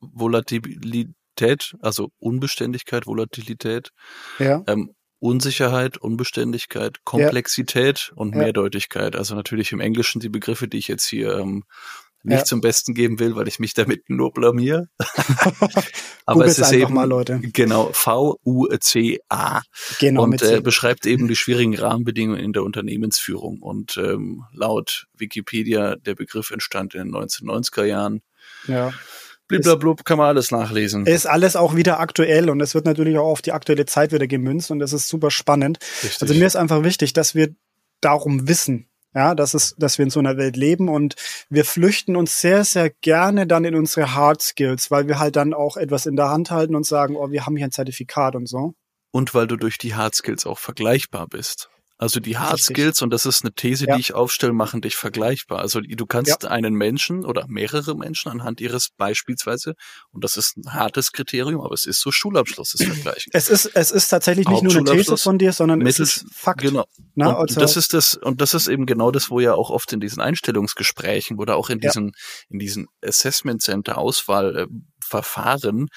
Volatilität, 0.00 1.74
also 1.80 2.10
Unbeständigkeit, 2.18 3.06
Volatilität, 3.06 3.90
ja. 4.38 4.62
ähm, 4.66 4.94
Unsicherheit, 5.18 5.98
Unbeständigkeit, 5.98 7.04
Komplexität 7.04 8.10
ja. 8.10 8.16
und 8.16 8.36
Mehrdeutigkeit. 8.36 9.16
Also 9.16 9.34
natürlich 9.34 9.72
im 9.72 9.80
Englischen 9.80 10.20
die 10.20 10.28
Begriffe, 10.28 10.68
die 10.68 10.78
ich 10.78 10.86
jetzt 10.86 11.06
hier 11.06 11.36
ähm, 11.38 11.64
nicht 12.28 12.38
ja. 12.38 12.44
zum 12.44 12.60
Besten 12.60 12.94
geben 12.94 13.18
will, 13.18 13.34
weil 13.36 13.48
ich 13.48 13.58
mich 13.58 13.74
damit 13.74 14.08
nur 14.08 14.32
blamier. 14.32 14.88
Aber 16.26 16.44
es 16.44 16.58
ist 16.58 16.72
eben, 16.72 16.94
mal, 16.94 17.08
Leute. 17.08 17.40
genau, 17.40 17.90
V-U-C-A. 17.92 19.62
Genau, 19.98 20.22
und 20.22 20.42
äh, 20.42 20.60
beschreibt 20.60 21.06
eben 21.06 21.28
die 21.28 21.36
schwierigen 21.36 21.76
Rahmenbedingungen 21.76 22.40
in 22.40 22.52
der 22.52 22.62
Unternehmensführung. 22.62 23.60
Und 23.60 23.96
ähm, 23.96 24.44
laut 24.52 25.06
Wikipedia, 25.16 25.96
der 25.96 26.14
Begriff 26.14 26.50
entstand 26.50 26.94
in 26.94 27.12
den 27.12 27.14
1990er 27.14 27.84
Jahren. 27.84 28.22
Ja. 28.66 28.92
Bliblablub 29.48 30.04
kann 30.04 30.18
man 30.18 30.28
alles 30.28 30.50
nachlesen. 30.50 31.06
Ist 31.06 31.26
alles 31.26 31.56
auch 31.56 31.74
wieder 31.74 32.00
aktuell 32.00 32.50
und 32.50 32.60
es 32.60 32.74
wird 32.74 32.84
natürlich 32.84 33.16
auch 33.16 33.28
auf 33.28 33.42
die 33.42 33.52
aktuelle 33.52 33.86
Zeit 33.86 34.12
wieder 34.12 34.26
gemünzt 34.26 34.70
und 34.70 34.78
das 34.78 34.92
ist 34.92 35.08
super 35.08 35.30
spannend. 35.30 35.78
Richtig. 36.02 36.20
Also 36.20 36.34
mir 36.34 36.46
ist 36.46 36.56
einfach 36.56 36.84
wichtig, 36.84 37.14
dass 37.14 37.34
wir 37.34 37.54
darum 38.00 38.46
wissen, 38.46 38.87
ja, 39.14 39.34
das 39.34 39.54
ist, 39.54 39.76
dass 39.78 39.98
wir 39.98 40.04
in 40.04 40.10
so 40.10 40.20
einer 40.20 40.36
Welt 40.36 40.56
leben 40.56 40.88
und 40.88 41.16
wir 41.48 41.64
flüchten 41.64 42.16
uns 42.16 42.40
sehr, 42.40 42.64
sehr 42.64 42.90
gerne 42.90 43.46
dann 43.46 43.64
in 43.64 43.74
unsere 43.74 44.14
Hard 44.14 44.42
Skills, 44.42 44.90
weil 44.90 45.08
wir 45.08 45.18
halt 45.18 45.36
dann 45.36 45.54
auch 45.54 45.76
etwas 45.76 46.06
in 46.06 46.16
der 46.16 46.28
Hand 46.28 46.50
halten 46.50 46.76
und 46.76 46.86
sagen, 46.86 47.16
oh, 47.16 47.30
wir 47.30 47.46
haben 47.46 47.56
hier 47.56 47.66
ein 47.66 47.72
Zertifikat 47.72 48.36
und 48.36 48.46
so. 48.46 48.74
Und 49.10 49.34
weil 49.34 49.46
du 49.46 49.56
durch 49.56 49.78
die 49.78 49.94
Hard 49.94 50.14
Skills 50.14 50.46
auch 50.46 50.58
vergleichbar 50.58 51.26
bist. 51.26 51.70
Also 51.98 52.20
die 52.20 52.38
Hard. 52.38 52.60
Skills, 52.60 53.02
und 53.02 53.10
das 53.10 53.26
ist 53.26 53.42
eine 53.42 53.52
These, 53.52 53.86
ja. 53.86 53.96
die 53.96 54.00
ich 54.00 54.14
aufstelle, 54.14 54.52
machen 54.52 54.80
dich 54.80 54.94
vergleichbar. 54.94 55.58
Also 55.58 55.80
du 55.80 56.06
kannst 56.06 56.44
ja. 56.44 56.50
einen 56.50 56.74
Menschen 56.74 57.24
oder 57.24 57.46
mehrere 57.48 57.96
Menschen 57.96 58.30
anhand 58.30 58.60
ihres 58.60 58.90
beispielsweise, 58.96 59.74
und 60.12 60.22
das 60.22 60.36
ist 60.36 60.56
ein 60.56 60.72
hartes 60.72 61.10
Kriterium, 61.10 61.60
aber 61.60 61.74
es 61.74 61.86
ist 61.86 62.00
so 62.00 62.12
Schulabschluss 62.12 62.74
ist 62.74 62.84
vergleichen. 62.84 63.30
Es 63.32 63.48
ist, 63.48 63.66
es 63.74 63.90
ist 63.90 64.08
tatsächlich 64.08 64.48
nicht 64.48 64.62
nur 64.62 64.76
eine 64.76 64.84
These 64.84 65.16
von 65.16 65.38
dir, 65.38 65.52
sondern 65.52 65.84
es 65.84 65.98
ist 65.98 66.24
Fakt. 66.32 66.60
Genau. 66.60 66.84
Na, 67.16 67.30
und, 67.30 67.50
also, 67.50 67.60
das 67.60 67.76
ist 67.76 67.92
das, 67.94 68.14
und 68.14 68.40
das 68.40 68.54
ist 68.54 68.68
eben 68.68 68.86
genau 68.86 69.10
das, 69.10 69.28
wo 69.28 69.40
ja 69.40 69.54
auch 69.54 69.70
oft 69.70 69.92
in 69.92 69.98
diesen 69.98 70.20
Einstellungsgesprächen 70.20 71.38
oder 71.38 71.56
auch 71.56 71.68
in 71.68 71.80
diesen, 71.80 72.06
ja. 72.06 72.12
in 72.50 72.60
diesen 72.60 72.86
Assessment 73.02 73.60
Center 73.60 73.98
Auswahlverfahren 73.98 75.86
äh, 75.86 75.88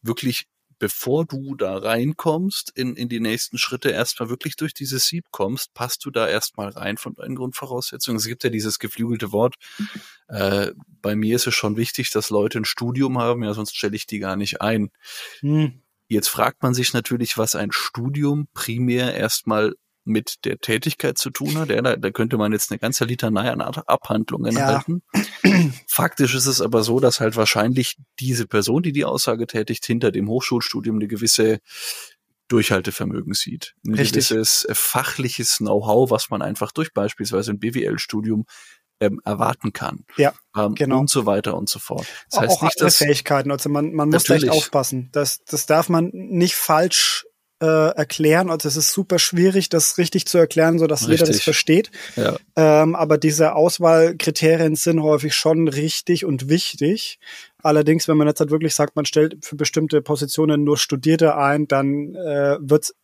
wirklich 0.00 0.46
bevor 0.80 1.26
du 1.26 1.54
da 1.54 1.76
reinkommst, 1.76 2.72
in, 2.74 2.96
in 2.96 3.08
die 3.08 3.20
nächsten 3.20 3.58
Schritte 3.58 3.90
erstmal 3.90 4.30
wirklich 4.30 4.56
durch 4.56 4.74
dieses 4.74 5.06
Sieb 5.06 5.26
kommst, 5.30 5.72
passt 5.74 6.04
du 6.04 6.10
da 6.10 6.26
erstmal 6.26 6.70
rein 6.70 6.96
von 6.96 7.14
deinen 7.14 7.36
Grundvoraussetzungen. 7.36 8.16
Es 8.16 8.26
gibt 8.26 8.42
ja 8.42 8.50
dieses 8.50 8.80
geflügelte 8.80 9.30
Wort. 9.30 9.54
Äh, 10.28 10.72
bei 11.02 11.14
mir 11.14 11.36
ist 11.36 11.46
es 11.46 11.54
schon 11.54 11.76
wichtig, 11.76 12.10
dass 12.10 12.30
Leute 12.30 12.58
ein 12.58 12.64
Studium 12.64 13.18
haben, 13.18 13.44
ja, 13.44 13.54
sonst 13.54 13.76
stelle 13.76 13.94
ich 13.94 14.06
die 14.06 14.18
gar 14.18 14.36
nicht 14.36 14.60
ein. 14.60 14.90
Hm. 15.40 15.82
Jetzt 16.08 16.28
fragt 16.28 16.62
man 16.62 16.74
sich 16.74 16.92
natürlich, 16.92 17.38
was 17.38 17.54
ein 17.54 17.70
Studium 17.70 18.48
primär 18.52 19.14
erstmal 19.14 19.74
mit 20.10 20.44
der 20.44 20.58
Tätigkeit 20.58 21.18
zu 21.18 21.30
tun 21.30 21.56
hat. 21.58 21.70
Ja, 21.70 21.80
da, 21.82 21.96
da 21.96 22.10
könnte 22.10 22.36
man 22.36 22.52
jetzt 22.52 22.70
eine 22.70 22.78
ganze 22.78 23.04
Litanei 23.04 23.50
an 23.50 23.60
Abhandlungen 23.60 24.56
ja. 24.56 24.66
halten. 24.66 25.02
Faktisch 25.86 26.34
ist 26.34 26.46
es 26.46 26.60
aber 26.60 26.82
so, 26.82 27.00
dass 27.00 27.20
halt 27.20 27.36
wahrscheinlich 27.36 27.96
diese 28.18 28.46
Person, 28.46 28.82
die 28.82 28.92
die 28.92 29.04
Aussage 29.04 29.46
tätigt, 29.46 29.84
hinter 29.86 30.10
dem 30.10 30.28
Hochschulstudium 30.28 30.96
eine 30.96 31.08
gewisse 31.08 31.60
Durchhaltevermögen 32.48 33.32
sieht. 33.32 33.74
Ein 33.86 33.94
Richtig. 33.94 34.28
gewisses 34.28 34.66
fachliches 34.72 35.58
Know-how, 35.58 36.10
was 36.10 36.30
man 36.30 36.42
einfach 36.42 36.72
durch 36.72 36.92
beispielsweise 36.92 37.52
ein 37.52 37.60
BWL-Studium 37.60 38.44
ähm, 39.00 39.20
erwarten 39.24 39.72
kann. 39.72 40.04
Ja, 40.16 40.34
ähm, 40.56 40.74
genau. 40.74 41.00
Und 41.00 41.10
so 41.10 41.26
weiter 41.26 41.56
und 41.56 41.68
so 41.68 41.78
fort. 41.78 42.06
Das 42.30 42.40
heißt 42.40 42.50
auch 42.50 42.62
nicht, 42.62 42.80
dass 42.80 42.96
Fähigkeiten. 42.96 43.50
Also 43.50 43.70
man, 43.70 43.92
man 43.92 44.10
muss 44.10 44.28
echt 44.28 44.50
aufpassen. 44.50 45.08
Das, 45.12 45.42
das 45.44 45.66
darf 45.66 45.88
man 45.88 46.10
nicht 46.12 46.54
falsch 46.54 47.24
äh, 47.60 47.94
erklären. 47.94 48.50
Also 48.50 48.68
es 48.68 48.76
ist 48.76 48.92
super 48.92 49.18
schwierig, 49.18 49.68
das 49.68 49.98
richtig 49.98 50.26
zu 50.26 50.38
erklären, 50.38 50.78
so 50.78 50.86
dass 50.86 51.06
jeder 51.06 51.26
das 51.26 51.42
versteht. 51.42 51.90
Ja. 52.16 52.36
Ähm, 52.56 52.94
aber 52.94 53.18
diese 53.18 53.54
Auswahlkriterien 53.54 54.76
sind 54.76 55.02
häufig 55.02 55.34
schon 55.34 55.68
richtig 55.68 56.24
und 56.24 56.48
wichtig. 56.48 57.18
Allerdings, 57.62 58.08
wenn 58.08 58.16
man 58.16 58.26
jetzt 58.26 58.40
halt 58.40 58.50
wirklich 58.50 58.74
sagt, 58.74 58.96
man 58.96 59.04
stellt 59.04 59.44
für 59.44 59.56
bestimmte 59.56 60.00
Positionen 60.00 60.64
nur 60.64 60.78
Studierte 60.78 61.36
ein, 61.36 61.68
dann 61.68 62.14
äh, 62.14 62.56
wird 62.60 62.94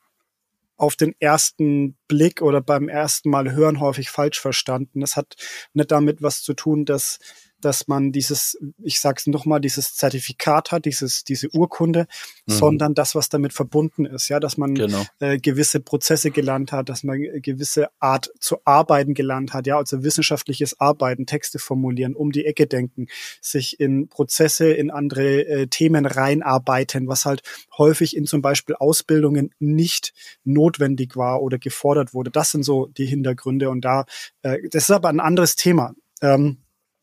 auf 0.78 0.96
den 0.96 1.14
ersten 1.20 1.96
Blick 2.08 2.42
oder 2.42 2.60
beim 2.60 2.88
ersten 2.88 3.30
Mal 3.30 3.52
hören 3.52 3.80
häufig 3.80 4.10
falsch 4.10 4.40
verstanden. 4.40 5.00
Das 5.00 5.16
hat 5.16 5.34
nicht 5.72 5.90
damit 5.90 6.22
was 6.22 6.42
zu 6.42 6.54
tun, 6.54 6.84
dass 6.84 7.18
dass 7.60 7.88
man 7.88 8.12
dieses, 8.12 8.58
ich 8.82 9.00
sag's 9.00 9.26
nochmal, 9.26 9.60
dieses 9.60 9.94
Zertifikat 9.94 10.72
hat, 10.72 10.84
dieses, 10.84 11.24
diese 11.24 11.48
Urkunde, 11.54 12.06
mhm. 12.46 12.52
sondern 12.52 12.94
das, 12.94 13.14
was 13.14 13.28
damit 13.28 13.52
verbunden 13.52 14.06
ist, 14.06 14.28
ja, 14.28 14.40
dass 14.40 14.56
man 14.56 14.74
genau. 14.74 15.04
äh, 15.20 15.38
gewisse 15.38 15.80
Prozesse 15.80 16.30
gelernt 16.30 16.72
hat, 16.72 16.88
dass 16.88 17.02
man 17.04 17.20
gewisse 17.42 17.88
Art 17.98 18.30
zu 18.40 18.58
arbeiten 18.64 19.14
gelernt 19.14 19.52
hat, 19.52 19.66
ja, 19.66 19.76
also 19.76 20.02
wissenschaftliches 20.02 20.80
Arbeiten, 20.80 21.26
Texte 21.26 21.58
formulieren, 21.58 22.14
um 22.14 22.32
die 22.32 22.44
Ecke 22.44 22.66
denken, 22.66 23.06
sich 23.40 23.80
in 23.80 24.08
Prozesse, 24.08 24.72
in 24.72 24.90
andere 24.90 25.46
äh, 25.46 25.66
Themen 25.66 26.06
reinarbeiten, 26.06 27.08
was 27.08 27.24
halt 27.24 27.42
häufig 27.76 28.16
in 28.16 28.26
zum 28.26 28.42
Beispiel 28.42 28.74
Ausbildungen 28.76 29.54
nicht 29.58 30.12
notwendig 30.44 31.16
war 31.16 31.42
oder 31.42 31.58
gefordert 31.58 32.14
wurde. 32.14 32.30
Das 32.30 32.50
sind 32.50 32.62
so 32.62 32.86
die 32.86 33.06
Hintergründe 33.06 33.70
und 33.70 33.84
da, 33.84 34.04
äh, 34.42 34.58
das 34.70 34.84
ist 34.84 34.90
aber 34.90 35.08
ein 35.08 35.20
anderes 35.20 35.56
Thema. 35.56 35.94
Ähm, 36.22 36.58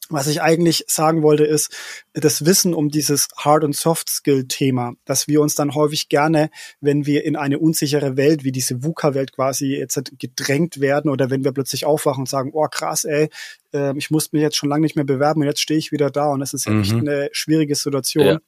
was 0.10 0.28
ich 0.28 0.42
eigentlich 0.42 0.86
sagen 0.88 1.24
wollte, 1.24 1.46
ist 1.46 1.74
das 2.14 2.46
Wissen 2.46 2.74
um 2.74 2.90
dieses 2.90 3.30
Hard- 3.38 3.64
und 3.64 3.76
Soft-Skill-Thema, 3.76 4.94
dass 5.06 5.28
wir 5.28 5.42
uns 5.42 5.56
dann 5.56 5.76
häufig 5.76 6.10
gerne, 6.10 6.50
wenn 6.82 7.06
wir 7.06 7.24
in 7.24 7.36
eine 7.36 7.60
unsichere 7.60 8.18
Welt 8.18 8.44
wie 8.44 8.52
diese 8.52 8.84
VUCA-Welt 8.84 9.34
quasi 9.34 9.76
jetzt 9.76 10.00
gedrängt 10.20 10.82
werden 10.82 11.10
oder 11.10 11.30
wenn 11.30 11.44
wir 11.44 11.52
plötzlich 11.54 11.86
aufwachen 11.86 12.22
und 12.22 12.30
sagen, 12.30 12.52
oh 12.54 12.68
krass, 12.68 13.06
ey, 13.06 13.30
äh, 13.74 13.98
ich 13.98 14.12
musste 14.12 14.36
mich 14.36 14.44
jetzt 14.44 14.58
schon 14.58 14.70
lange 14.70 14.82
nicht 14.82 14.96
mehr 14.96 15.06
bewerben 15.06 15.42
und 15.42 15.48
jetzt 15.48 15.62
stehe 15.62 15.80
ich 15.80 15.92
wieder 15.92 16.10
da 16.10 16.28
und 16.32 16.42
es 16.42 16.54
ist 16.54 16.66
ja 16.66 16.74
mhm. 16.74 16.82
echt 16.82 16.94
eine 16.94 17.30
schwierige 17.32 17.76
Situation, 17.76 18.26
ja. 18.26 18.40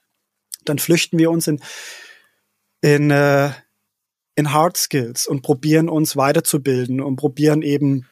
dann 0.66 0.78
flüchten 0.78 1.18
wir 1.18 1.32
uns 1.32 1.48
in, 1.48 1.62
in, 2.82 3.12
äh, 3.12 3.52
in 4.36 4.52
Hard 4.52 4.76
Skills 4.78 5.26
und 5.26 5.42
probieren 5.42 5.88
uns 5.88 6.18
weiterzubilden 6.18 7.00
und 7.00 7.16
probieren 7.16 7.62
eben 7.62 8.08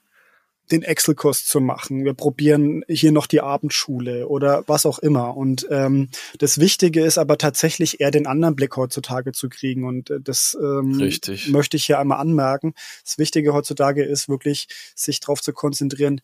den 0.71 0.81
Excel-Kurs 0.81 1.45
zu 1.45 1.59
machen. 1.59 2.05
Wir 2.05 2.13
probieren 2.13 2.83
hier 2.87 3.11
noch 3.11 3.27
die 3.27 3.41
Abendschule 3.41 4.27
oder 4.27 4.63
was 4.67 4.85
auch 4.85 4.99
immer. 4.99 5.35
Und 5.35 5.67
ähm, 5.69 6.09
das 6.39 6.57
Wichtige 6.59 7.03
ist 7.03 7.17
aber 7.17 7.37
tatsächlich 7.37 7.99
eher 7.99 8.11
den 8.11 8.27
anderen 8.27 8.55
Blick 8.55 8.77
heutzutage 8.77 9.33
zu 9.33 9.49
kriegen. 9.49 9.83
Und 9.83 10.09
äh, 10.09 10.21
das 10.21 10.57
ähm, 10.59 10.95
Richtig. 10.95 11.49
möchte 11.49 11.77
ich 11.77 11.85
hier 11.85 11.99
einmal 11.99 12.19
anmerken. 12.19 12.73
Das 13.03 13.17
Wichtige 13.17 13.53
heutzutage 13.53 14.03
ist 14.03 14.29
wirklich, 14.29 14.67
sich 14.95 15.19
darauf 15.19 15.41
zu 15.41 15.51
konzentrieren, 15.51 16.21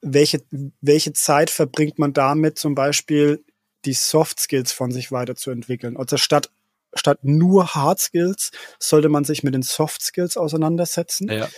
welche, 0.00 0.42
welche 0.80 1.12
Zeit 1.12 1.50
verbringt 1.50 1.98
man 1.98 2.12
damit, 2.12 2.58
zum 2.58 2.74
Beispiel 2.74 3.44
die 3.84 3.92
Soft 3.92 4.40
Skills 4.40 4.72
von 4.72 4.90
sich 4.90 5.12
weiterzuentwickeln. 5.12 5.96
Also 5.96 6.16
statt 6.16 6.50
statt 6.94 7.20
nur 7.22 7.74
Hard 7.74 8.00
Skills 8.00 8.50
sollte 8.78 9.08
man 9.08 9.24
sich 9.24 9.42
mit 9.42 9.54
den 9.54 9.62
Soft 9.62 10.02
Skills 10.02 10.36
auseinandersetzen. 10.36 11.30
Ja 11.30 11.48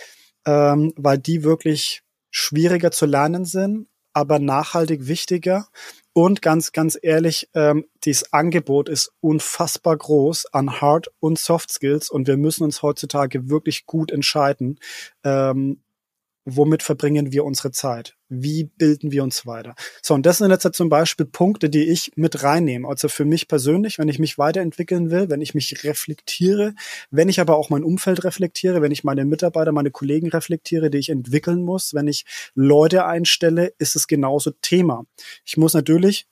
ähm, 0.46 0.92
weil 0.96 1.18
die 1.18 1.44
wirklich 1.44 2.02
schwieriger 2.30 2.90
zu 2.90 3.06
lernen 3.06 3.44
sind, 3.44 3.88
aber 4.12 4.38
nachhaltig 4.38 5.06
wichtiger. 5.06 5.68
Und 6.12 6.42
ganz, 6.42 6.72
ganz 6.72 6.96
ehrlich, 7.00 7.48
ähm, 7.54 7.86
dieses 8.04 8.32
Angebot 8.32 8.88
ist 8.88 9.12
unfassbar 9.20 9.96
groß 9.96 10.46
an 10.52 10.80
Hard- 10.80 11.10
und 11.18 11.38
Soft 11.38 11.70
Skills 11.70 12.08
und 12.08 12.28
wir 12.28 12.36
müssen 12.36 12.62
uns 12.62 12.82
heutzutage 12.82 13.50
wirklich 13.50 13.86
gut 13.86 14.12
entscheiden, 14.12 14.78
ähm, 15.24 15.83
womit 16.44 16.82
verbringen 16.82 17.32
wir 17.32 17.44
unsere 17.44 17.70
Zeit? 17.70 18.16
Wie 18.28 18.64
bilden 18.64 19.12
wir 19.12 19.22
uns 19.22 19.46
weiter? 19.46 19.74
So, 20.02 20.14
und 20.14 20.26
das 20.26 20.38
sind 20.38 20.50
jetzt 20.50 20.74
zum 20.74 20.88
Beispiel 20.88 21.26
Punkte, 21.26 21.70
die 21.70 21.84
ich 21.84 22.12
mit 22.16 22.42
reinnehme. 22.42 22.88
Also 22.88 23.08
für 23.08 23.24
mich 23.24 23.48
persönlich, 23.48 23.98
wenn 23.98 24.08
ich 24.08 24.18
mich 24.18 24.38
weiterentwickeln 24.38 25.10
will, 25.10 25.28
wenn 25.30 25.40
ich 25.40 25.54
mich 25.54 25.84
reflektiere, 25.84 26.74
wenn 27.10 27.28
ich 27.28 27.40
aber 27.40 27.56
auch 27.56 27.70
mein 27.70 27.84
Umfeld 27.84 28.24
reflektiere, 28.24 28.82
wenn 28.82 28.92
ich 28.92 29.04
meine 29.04 29.24
Mitarbeiter, 29.24 29.72
meine 29.72 29.90
Kollegen 29.90 30.28
reflektiere, 30.28 30.90
die 30.90 30.98
ich 30.98 31.10
entwickeln 31.10 31.62
muss, 31.62 31.94
wenn 31.94 32.08
ich 32.08 32.24
Leute 32.54 33.06
einstelle, 33.06 33.72
ist 33.78 33.96
es 33.96 34.06
genauso 34.06 34.50
Thema. 34.50 35.06
Ich 35.44 35.56
muss 35.56 35.74
natürlich 35.74 36.26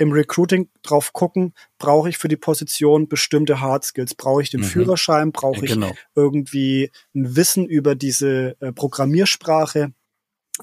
im 0.00 0.12
Recruiting 0.12 0.70
drauf 0.82 1.12
gucken, 1.12 1.52
brauche 1.78 2.08
ich 2.08 2.16
für 2.16 2.28
die 2.28 2.38
Position 2.38 3.06
bestimmte 3.06 3.60
Hard 3.60 3.84
Skills? 3.84 4.14
Brauche 4.14 4.40
ich 4.40 4.48
den 4.48 4.60
mhm. 4.60 4.64
Führerschein? 4.64 5.30
Brauche 5.30 5.62
ich 5.62 5.72
genau. 5.72 5.92
irgendwie 6.14 6.90
ein 7.14 7.36
Wissen 7.36 7.66
über 7.66 7.94
diese 7.94 8.56
äh, 8.60 8.72
Programmiersprache? 8.72 9.92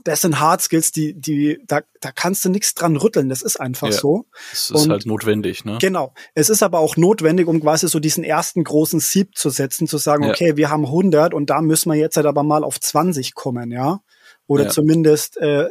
Das 0.04 0.22
sind 0.22 0.40
Hard 0.40 0.62
Skills, 0.62 0.92
die, 0.92 1.14
die, 1.14 1.60
da, 1.68 1.82
da 2.02 2.12
kannst 2.12 2.46
du 2.46 2.50
nichts 2.50 2.74
dran 2.74 2.98
rütteln. 2.98 3.30
Das 3.30 3.44
ist 3.44 3.60
einfach 3.62 3.90
ja, 3.90 3.94
so. 3.94 4.26
Es 4.52 4.72
ist 4.72 4.86
Und 4.86 4.90
halt 4.90 5.06
notwendig, 5.06 5.66
ne? 5.66 5.78
Genau. 5.80 6.16
Es 6.34 6.50
ist 6.50 6.64
aber 6.64 6.80
auch 6.80 6.98
notwendig, 6.98 7.48
um 7.48 7.62
quasi 7.62 7.88
so 7.88 8.00
diesen 8.00 8.24
ersten 8.24 8.64
großen 8.64 9.00
Sieb 9.00 9.38
zu 9.38 9.52
setzen, 9.52 9.86
zu 9.86 10.00
sagen, 10.00 10.24
ja. 10.24 10.32
okay, 10.32 10.58
wir 10.58 10.72
haben 10.72 10.86
100 10.86 11.36
und 11.36 11.52
da 11.52 11.62
müssen 11.62 11.92
wir 11.92 11.96
jetzt 11.96 12.18
halt 12.18 12.26
aber 12.26 12.42
mal 12.42 12.64
auf 12.64 12.80
20 12.80 13.36
kommen, 13.36 13.70
ja? 13.70 14.00
Oder 14.48 14.64
ja. 14.64 14.70
zumindest 14.70 15.38
äh, 15.38 15.68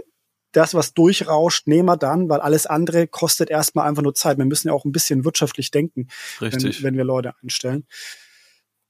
das, 0.56 0.74
was 0.74 0.94
durchrauscht, 0.94 1.66
nehmen 1.66 1.86
wir 1.86 1.96
dann, 1.96 2.28
weil 2.28 2.40
alles 2.40 2.66
andere 2.66 3.06
kostet 3.06 3.50
erstmal 3.50 3.88
einfach 3.88 4.02
nur 4.02 4.14
Zeit. 4.14 4.38
Wir 4.38 4.44
müssen 4.44 4.68
ja 4.68 4.74
auch 4.74 4.84
ein 4.84 4.92
bisschen 4.92 5.24
wirtschaftlich 5.24 5.70
denken, 5.70 6.08
wenn, 6.40 6.52
wenn 6.52 6.96
wir 6.96 7.04
Leute 7.04 7.34
einstellen. 7.42 7.86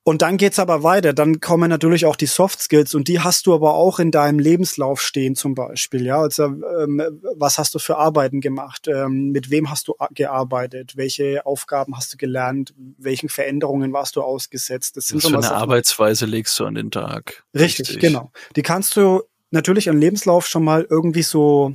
Und 0.08 0.22
dann 0.22 0.36
geht's 0.36 0.60
aber 0.60 0.84
weiter. 0.84 1.12
Dann 1.12 1.40
kommen 1.40 1.68
natürlich 1.68 2.06
auch 2.06 2.14
die 2.14 2.26
Soft 2.26 2.62
Skills 2.62 2.94
und 2.94 3.08
die 3.08 3.18
hast 3.18 3.48
du 3.48 3.54
aber 3.54 3.74
auch 3.74 3.98
in 3.98 4.12
deinem 4.12 4.38
Lebenslauf 4.38 5.02
stehen 5.02 5.34
zum 5.34 5.56
Beispiel. 5.56 6.06
Ja, 6.06 6.20
also 6.20 6.44
ähm, 6.44 7.02
was 7.34 7.58
hast 7.58 7.74
du 7.74 7.80
für 7.80 7.96
Arbeiten 7.96 8.40
gemacht? 8.40 8.86
Ähm, 8.86 9.32
mit 9.32 9.50
wem 9.50 9.68
hast 9.68 9.88
du 9.88 9.94
gearbeitet? 10.12 10.96
Welche 10.96 11.44
Aufgaben 11.44 11.96
hast 11.96 12.12
du 12.12 12.18
gelernt? 12.18 12.72
Welchen 12.98 13.28
Veränderungen 13.28 13.92
warst 13.92 14.14
du 14.14 14.22
ausgesetzt? 14.22 14.96
Das 14.96 15.08
sind 15.08 15.24
Was 15.24 15.28
für 15.28 15.38
eine 15.38 15.50
Arbeitsweise 15.50 16.26
legst 16.26 16.56
du 16.60 16.66
an 16.66 16.76
den 16.76 16.92
Tag? 16.92 17.42
Richtig, 17.52 17.88
Richtig, 17.88 17.98
genau. 17.98 18.30
Die 18.54 18.62
kannst 18.62 18.96
du 18.96 19.24
natürlich 19.50 19.88
einen 19.88 20.00
Lebenslauf 20.00 20.46
schon 20.46 20.64
mal 20.64 20.86
irgendwie 20.88 21.22
so 21.22 21.74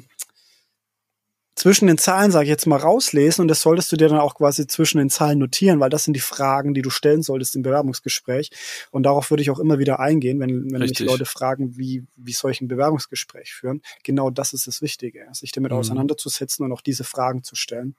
zwischen 1.56 1.88
den 1.88 1.98
Zahlen, 1.98 2.32
sage 2.32 2.46
ich 2.46 2.50
jetzt 2.50 2.66
mal, 2.66 2.78
rauslesen 2.78 3.44
und 3.44 3.48
das 3.48 3.62
solltest 3.62 3.92
du 3.92 3.98
dir 3.98 4.08
dann 4.08 4.20
auch 4.20 4.36
quasi 4.36 4.66
zwischen 4.68 4.98
den 4.98 5.10
Zahlen 5.10 5.38
notieren, 5.38 5.80
weil 5.80 5.90
das 5.90 6.06
sind 6.06 6.16
die 6.16 6.22
Fragen, 6.22 6.74
die 6.74 6.82
du 6.82 6.90
stellen 6.90 7.22
solltest 7.22 7.56
im 7.56 7.62
Bewerbungsgespräch. 7.62 8.50
Und 8.90 9.04
darauf 9.04 9.30
würde 9.30 9.44
ich 9.44 9.52
auch 9.52 9.60
immer 9.60 9.78
wieder 9.78 10.00
eingehen, 10.00 10.40
wenn, 10.40 10.72
wenn 10.72 10.82
mich 10.82 10.98
Leute 11.00 11.26
fragen, 11.26 11.78
wie, 11.78 12.06
wie 12.16 12.32
soll 12.32 12.52
ich 12.52 12.62
ein 12.62 12.68
Bewerbungsgespräch 12.68 13.54
führen. 13.54 13.82
Genau 14.04 14.30
das 14.30 14.54
ist 14.54 14.66
das 14.66 14.82
Wichtige, 14.82 15.28
sich 15.34 15.52
damit 15.52 15.72
mhm. 15.72 15.78
auseinanderzusetzen 15.78 16.66
und 16.66 16.72
auch 16.72 16.82
diese 16.82 17.04
Fragen 17.04 17.44
zu 17.44 17.56
stellen. 17.56 17.96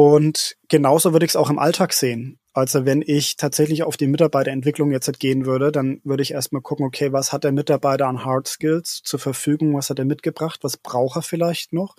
Und 0.00 0.56
genauso 0.70 1.12
würde 1.12 1.26
ich 1.26 1.32
es 1.32 1.36
auch 1.36 1.50
im 1.50 1.58
Alltag 1.58 1.92
sehen. 1.92 2.38
Also 2.54 2.86
wenn 2.86 3.02
ich 3.06 3.36
tatsächlich 3.36 3.82
auf 3.82 3.98
die 3.98 4.06
Mitarbeiterentwicklung 4.06 4.92
jetzt 4.92 5.20
gehen 5.20 5.44
würde, 5.44 5.70
dann 5.70 6.00
würde 6.04 6.22
ich 6.22 6.30
erstmal 6.30 6.62
gucken, 6.62 6.86
okay, 6.86 7.12
was 7.12 7.34
hat 7.34 7.44
der 7.44 7.52
Mitarbeiter 7.52 8.06
an 8.06 8.24
Hard 8.24 8.48
Skills 8.48 9.02
zur 9.04 9.20
Verfügung, 9.20 9.74
was 9.74 9.90
hat 9.90 9.98
er 9.98 10.06
mitgebracht, 10.06 10.60
was 10.62 10.78
braucht 10.78 11.16
er 11.16 11.22
vielleicht 11.22 11.74
noch? 11.74 11.96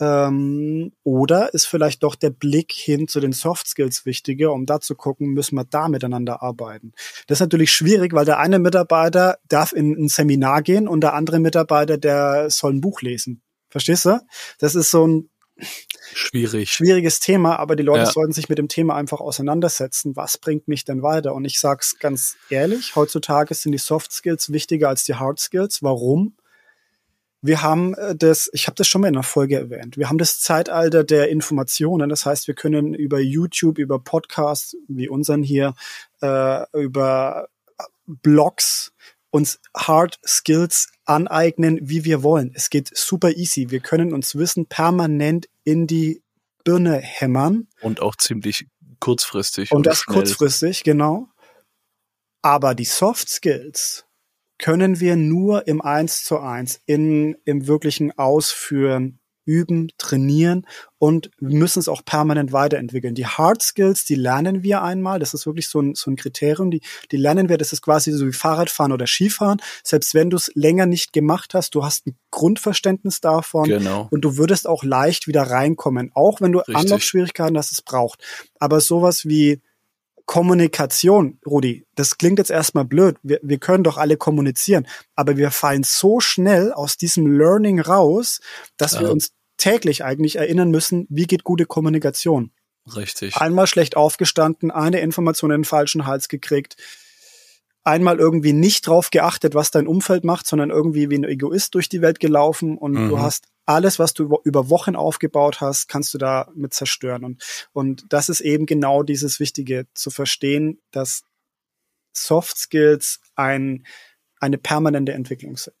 Ähm, 0.00 0.92
oder 1.02 1.52
ist 1.52 1.66
vielleicht 1.66 2.02
doch 2.04 2.14
der 2.14 2.30
Blick 2.30 2.72
hin 2.72 3.06
zu 3.06 3.20
den 3.20 3.32
Soft 3.32 3.68
Skills 3.68 4.06
wichtiger, 4.06 4.54
um 4.54 4.64
da 4.64 4.80
zu 4.80 4.94
gucken, 4.94 5.34
müssen 5.34 5.56
wir 5.56 5.64
da 5.64 5.88
miteinander 5.88 6.42
arbeiten. 6.42 6.92
Das 7.26 7.36
ist 7.36 7.42
natürlich 7.42 7.70
schwierig, 7.70 8.14
weil 8.14 8.24
der 8.24 8.38
eine 8.38 8.60
Mitarbeiter 8.60 9.36
darf 9.46 9.74
in 9.74 9.92
ein 9.92 10.08
Seminar 10.08 10.62
gehen 10.62 10.88
und 10.88 11.02
der 11.02 11.12
andere 11.12 11.38
Mitarbeiter, 11.38 11.98
der 11.98 12.48
soll 12.48 12.72
ein 12.72 12.80
Buch 12.80 13.02
lesen. 13.02 13.42
Verstehst 13.68 14.06
du? 14.06 14.20
Das 14.58 14.74
ist 14.74 14.90
so 14.90 15.06
ein 15.06 15.28
Schwierig. 16.14 16.70
Schwieriges 16.70 17.20
Thema, 17.20 17.58
aber 17.58 17.76
die 17.76 17.82
Leute 17.82 18.04
ja. 18.04 18.10
sollten 18.10 18.32
sich 18.32 18.48
mit 18.48 18.58
dem 18.58 18.68
Thema 18.68 18.96
einfach 18.96 19.20
auseinandersetzen. 19.20 20.16
Was 20.16 20.38
bringt 20.38 20.68
mich 20.68 20.84
denn 20.84 21.02
weiter? 21.02 21.34
Und 21.34 21.44
ich 21.44 21.58
sag's 21.58 21.98
ganz 21.98 22.36
ehrlich, 22.50 22.96
heutzutage 22.96 23.54
sind 23.54 23.72
die 23.72 23.78
Soft 23.78 24.12
Skills 24.12 24.52
wichtiger 24.52 24.88
als 24.88 25.04
die 25.04 25.14
Hard 25.14 25.38
Skills. 25.38 25.82
Warum? 25.82 26.36
Wir 27.40 27.62
haben 27.62 27.94
äh, 27.94 28.14
das, 28.14 28.48
ich 28.52 28.66
habe 28.66 28.76
das 28.76 28.86
schon 28.86 29.00
mal 29.00 29.08
in 29.08 29.16
einer 29.16 29.24
Folge 29.24 29.56
erwähnt, 29.56 29.96
wir 29.96 30.08
haben 30.08 30.18
das 30.18 30.40
Zeitalter 30.40 31.02
der 31.02 31.28
Informationen. 31.28 32.08
Das 32.08 32.24
heißt, 32.24 32.46
wir 32.46 32.54
können 32.54 32.94
über 32.94 33.18
YouTube, 33.18 33.78
über 33.78 33.98
Podcasts 33.98 34.76
wie 34.86 35.08
unseren 35.08 35.42
hier, 35.42 35.74
äh, 36.20 36.64
über 36.72 37.48
Blogs 38.06 38.92
uns 39.32 39.58
Hard 39.74 40.20
Skills 40.24 40.92
aneignen, 41.04 41.78
wie 41.82 42.04
wir 42.04 42.22
wollen. 42.22 42.52
Es 42.54 42.70
geht 42.70 42.96
super 42.96 43.30
easy. 43.30 43.70
Wir 43.70 43.80
können 43.80 44.12
uns 44.12 44.36
Wissen 44.36 44.66
permanent 44.66 45.48
in 45.64 45.86
die 45.86 46.22
Birne 46.64 46.98
hämmern. 46.98 47.66
Und 47.80 48.00
auch 48.00 48.14
ziemlich 48.14 48.66
kurzfristig. 49.00 49.72
Und 49.72 49.86
das 49.86 50.00
schnell. 50.00 50.16
kurzfristig, 50.16 50.84
genau. 50.84 51.28
Aber 52.42 52.74
die 52.74 52.84
Soft 52.84 53.28
Skills 53.28 54.04
können 54.58 55.00
wir 55.00 55.16
nur 55.16 55.66
im 55.66 55.80
Eins 55.80 56.24
zu 56.24 56.38
eins 56.38 56.80
in, 56.86 57.36
im 57.44 57.66
wirklichen 57.66 58.16
Ausführen 58.16 59.18
üben, 59.44 59.88
trainieren 59.98 60.66
und 60.98 61.30
müssen 61.40 61.80
es 61.80 61.88
auch 61.88 62.04
permanent 62.04 62.52
weiterentwickeln. 62.52 63.14
Die 63.14 63.26
Hard 63.26 63.62
Skills, 63.62 64.04
die 64.04 64.14
lernen 64.14 64.62
wir 64.62 64.82
einmal. 64.82 65.18
Das 65.18 65.34
ist 65.34 65.46
wirklich 65.46 65.68
so 65.68 65.80
ein, 65.80 65.94
so 65.94 66.10
ein 66.10 66.16
Kriterium. 66.16 66.70
Die, 66.70 66.80
die 67.10 67.16
lernen 67.16 67.48
wir. 67.48 67.58
Das 67.58 67.72
ist 67.72 67.82
quasi 67.82 68.12
so 68.12 68.26
wie 68.26 68.32
Fahrradfahren 68.32 68.92
oder 68.92 69.06
Skifahren. 69.06 69.60
Selbst 69.82 70.14
wenn 70.14 70.30
du 70.30 70.36
es 70.36 70.50
länger 70.54 70.86
nicht 70.86 71.12
gemacht 71.12 71.54
hast, 71.54 71.74
du 71.74 71.84
hast 71.84 72.06
ein 72.06 72.16
Grundverständnis 72.30 73.20
davon. 73.20 73.68
Genau. 73.68 74.08
Und 74.10 74.22
du 74.22 74.36
würdest 74.36 74.68
auch 74.68 74.84
leicht 74.84 75.26
wieder 75.26 75.42
reinkommen. 75.42 76.12
Auch 76.14 76.40
wenn 76.40 76.52
du 76.52 76.60
Anlaufschwierigkeiten 76.60 77.56
hast, 77.58 77.72
es 77.72 77.82
braucht. 77.82 78.22
Aber 78.58 78.80
sowas 78.80 79.26
wie 79.26 79.60
Kommunikation, 80.26 81.38
Rudi, 81.46 81.86
das 81.94 82.18
klingt 82.18 82.38
jetzt 82.38 82.50
erstmal 82.50 82.84
blöd. 82.84 83.16
Wir, 83.22 83.40
wir 83.42 83.58
können 83.58 83.84
doch 83.84 83.98
alle 83.98 84.16
kommunizieren, 84.16 84.86
aber 85.14 85.36
wir 85.36 85.50
fallen 85.50 85.82
so 85.82 86.20
schnell 86.20 86.72
aus 86.72 86.96
diesem 86.96 87.26
Learning 87.26 87.80
raus, 87.80 88.40
dass 88.76 88.92
ja. 88.92 89.00
wir 89.00 89.10
uns 89.10 89.32
täglich 89.56 90.04
eigentlich 90.04 90.36
erinnern 90.36 90.70
müssen, 90.70 91.06
wie 91.08 91.26
geht 91.26 91.44
gute 91.44 91.66
Kommunikation. 91.66 92.52
Richtig. 92.96 93.36
Einmal 93.36 93.66
schlecht 93.66 93.96
aufgestanden, 93.96 94.70
eine 94.70 95.00
Information 95.00 95.50
in 95.52 95.60
den 95.60 95.64
falschen 95.64 96.06
Hals 96.06 96.28
gekriegt, 96.28 96.76
einmal 97.84 98.18
irgendwie 98.18 98.52
nicht 98.52 98.86
drauf 98.86 99.10
geachtet, 99.10 99.54
was 99.54 99.70
dein 99.70 99.86
Umfeld 99.86 100.24
macht, 100.24 100.46
sondern 100.46 100.70
irgendwie 100.70 101.10
wie 101.10 101.16
ein 101.16 101.24
Egoist 101.24 101.74
durch 101.74 101.88
die 101.88 102.02
Welt 102.02 102.20
gelaufen 102.20 102.76
und 102.76 102.92
mhm. 102.92 103.08
du 103.08 103.18
hast 103.20 103.46
alles, 103.72 103.98
was 103.98 104.14
du 104.14 104.40
über 104.44 104.70
Wochen 104.70 104.96
aufgebaut 104.96 105.60
hast, 105.60 105.88
kannst 105.88 106.14
du 106.14 106.18
da 106.18 106.48
mit 106.54 106.74
zerstören. 106.74 107.24
Und, 107.24 107.42
und 107.72 108.04
das 108.08 108.28
ist 108.28 108.40
eben 108.40 108.66
genau 108.66 109.02
dieses 109.02 109.40
Wichtige, 109.40 109.86
zu 109.94 110.10
verstehen, 110.10 110.80
dass 110.90 111.24
Soft 112.12 112.58
Skills 112.58 113.20
ein, 113.34 113.86
eine 114.40 114.58
permanente 114.58 115.12
Entwicklung 115.12 115.56
sind. 115.56 115.76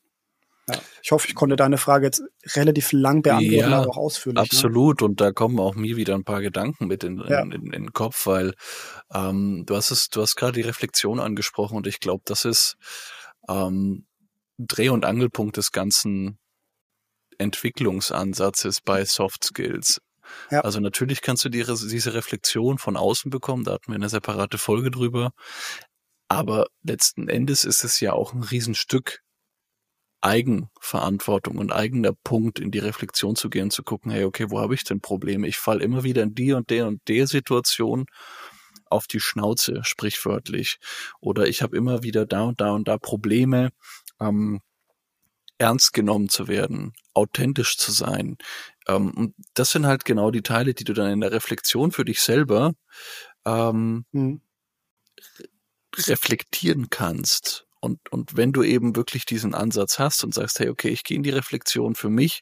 Ja, 0.68 0.76
ich 1.02 1.10
hoffe, 1.10 1.26
ich 1.28 1.34
konnte 1.34 1.56
deine 1.56 1.76
Frage 1.76 2.06
jetzt 2.06 2.22
relativ 2.54 2.92
lang 2.92 3.22
beantworten, 3.22 3.70
ja, 3.70 3.80
aber 3.80 3.90
auch 3.90 3.96
ausführlich. 3.96 4.36
Ne? 4.36 4.42
Absolut. 4.42 5.00
Ne? 5.00 5.08
Und 5.08 5.20
da 5.20 5.32
kommen 5.32 5.58
auch 5.58 5.74
mir 5.74 5.96
wieder 5.96 6.14
ein 6.14 6.24
paar 6.24 6.40
Gedanken 6.40 6.86
mit 6.86 7.02
in, 7.02 7.18
ja. 7.18 7.42
in, 7.42 7.50
in, 7.50 7.62
in, 7.66 7.70
den 7.72 7.92
Kopf, 7.92 8.26
weil 8.26 8.54
ähm, 9.12 9.64
du 9.66 9.74
hast 9.74 9.90
es, 9.90 10.08
du 10.08 10.22
hast 10.22 10.36
gerade 10.36 10.52
die 10.52 10.60
Reflexion 10.60 11.18
angesprochen 11.18 11.76
und 11.76 11.86
ich 11.88 11.98
glaube, 11.98 12.22
das 12.26 12.44
ist 12.44 12.76
ähm, 13.48 14.06
Dreh- 14.58 14.90
und 14.90 15.04
Angelpunkt 15.04 15.56
des 15.56 15.72
ganzen 15.72 16.38
Entwicklungsansatzes 17.42 18.80
bei 18.80 19.04
Soft 19.04 19.44
Skills. 19.44 20.00
Ja. 20.50 20.60
Also 20.60 20.80
natürlich 20.80 21.20
kannst 21.20 21.44
du 21.44 21.48
die, 21.48 21.64
diese 21.64 22.14
Reflexion 22.14 22.78
von 22.78 22.96
außen 22.96 23.30
bekommen, 23.30 23.64
da 23.64 23.72
hatten 23.72 23.92
wir 23.92 23.96
eine 23.96 24.08
separate 24.08 24.58
Folge 24.58 24.90
drüber. 24.90 25.32
Aber 26.28 26.66
letzten 26.82 27.28
Endes 27.28 27.64
ist 27.64 27.84
es 27.84 28.00
ja 28.00 28.14
auch 28.14 28.32
ein 28.32 28.42
Riesenstück 28.42 29.20
Eigenverantwortung 30.22 31.58
und 31.58 31.72
eigener 31.72 32.12
Punkt, 32.12 32.60
in 32.60 32.70
die 32.70 32.78
Reflexion 32.78 33.34
zu 33.34 33.50
gehen, 33.50 33.70
zu 33.70 33.82
gucken, 33.82 34.12
hey, 34.12 34.24
okay, 34.24 34.46
wo 34.50 34.60
habe 34.60 34.74
ich 34.74 34.84
denn 34.84 35.00
Probleme? 35.00 35.48
Ich 35.48 35.58
falle 35.58 35.82
immer 35.82 36.04
wieder 36.04 36.22
in 36.22 36.34
die 36.34 36.52
und 36.52 36.70
der 36.70 36.86
und 36.86 37.02
der 37.08 37.26
Situation 37.26 38.06
auf 38.88 39.06
die 39.08 39.20
Schnauze, 39.20 39.80
sprichwörtlich. 39.82 40.78
Oder 41.20 41.48
ich 41.48 41.60
habe 41.60 41.76
immer 41.76 42.04
wieder 42.04 42.24
da 42.24 42.44
und 42.44 42.60
da 42.60 42.70
und 42.70 42.86
da 42.86 42.98
Probleme. 42.98 43.70
Ähm, 44.20 44.60
ernst 45.58 45.92
genommen 45.92 46.28
zu 46.28 46.48
werden, 46.48 46.92
authentisch 47.14 47.76
zu 47.76 47.92
sein. 47.92 48.36
Ähm, 48.88 49.10
und 49.12 49.34
das 49.54 49.70
sind 49.70 49.86
halt 49.86 50.04
genau 50.04 50.30
die 50.30 50.42
Teile, 50.42 50.74
die 50.74 50.84
du 50.84 50.92
dann 50.92 51.12
in 51.12 51.20
der 51.20 51.32
Reflexion 51.32 51.92
für 51.92 52.04
dich 52.04 52.20
selber 52.20 52.72
ähm, 53.44 54.04
mhm. 54.12 54.40
reflektieren 55.96 56.90
kannst. 56.90 57.66
Und, 57.80 58.12
und 58.12 58.36
wenn 58.36 58.52
du 58.52 58.62
eben 58.62 58.94
wirklich 58.94 59.26
diesen 59.26 59.54
Ansatz 59.54 59.98
hast 59.98 60.22
und 60.22 60.32
sagst, 60.32 60.60
hey, 60.60 60.68
okay, 60.68 60.90
ich 60.90 61.02
gehe 61.02 61.16
in 61.16 61.24
die 61.24 61.30
Reflexion 61.30 61.96
für 61.96 62.10
mich, 62.10 62.40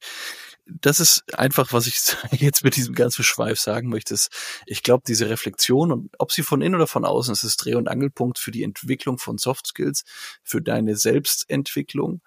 das 0.67 1.01
ist 1.01 1.35
einfach, 1.35 1.73
was 1.73 1.87
ich 1.87 1.99
jetzt 2.41 2.63
mit 2.63 2.77
diesem 2.77 2.95
ganzen 2.95 3.25
Schweif 3.25 3.59
sagen 3.59 3.89
möchte. 3.89 4.13
Ist, 4.15 4.31
ich 4.67 4.83
glaube, 4.83 5.03
diese 5.07 5.31
Reflexion 5.31 5.93
und 5.93 6.15
ob 6.19 6.31
sie 6.31 6.43
von 6.43 6.61
innen 6.61 6.75
oder 6.75 6.87
von 6.87 7.07
außen 7.07 7.33
ist, 7.33 7.43
ist 7.43 7.65
Dreh- 7.65 7.75
und 7.75 7.89
Angelpunkt 7.89 8.39
für 8.39 8.51
die 8.51 8.63
Entwicklung 8.63 9.19
von 9.19 9.39
Soft 9.39 9.67
Skills, 9.67 10.05
für 10.43 10.61
deine 10.61 10.97
Selbstentwicklung 10.97 12.21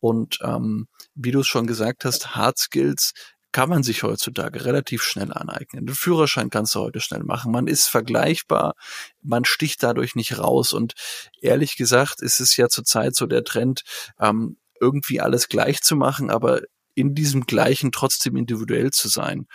und 0.00 0.38
ähm, 0.42 0.88
wie 1.14 1.30
du 1.30 1.40
es 1.40 1.46
schon 1.46 1.66
gesagt 1.66 2.04
hast, 2.04 2.34
Hard 2.34 2.58
Skills 2.58 3.12
kann 3.52 3.70
man 3.70 3.82
sich 3.82 4.02
heutzutage 4.02 4.64
relativ 4.64 5.02
schnell 5.02 5.32
aneignen. 5.32 5.86
Den 5.86 5.94
Führerschein 5.94 6.50
kannst 6.50 6.74
du 6.74 6.80
heute 6.80 7.00
schnell 7.00 7.24
machen. 7.24 7.50
Man 7.50 7.66
ist 7.66 7.88
vergleichbar, 7.88 8.74
man 9.22 9.44
sticht 9.44 9.82
dadurch 9.82 10.14
nicht 10.14 10.38
raus. 10.38 10.72
Und 10.72 10.92
ehrlich 11.40 11.76
gesagt 11.76 12.20
ist 12.20 12.40
es 12.40 12.56
ja 12.56 12.68
zurzeit 12.68 13.14
so 13.14 13.26
der 13.26 13.44
Trend, 13.44 13.82
ähm, 14.20 14.58
irgendwie 14.80 15.20
alles 15.20 15.48
gleich 15.48 15.80
zu 15.80 15.96
machen, 15.96 16.30
aber 16.30 16.60
in 16.94 17.14
diesem 17.14 17.46
Gleichen 17.46 17.90
trotzdem 17.90 18.36
individuell 18.36 18.90
zu 18.90 19.08
sein. 19.08 19.46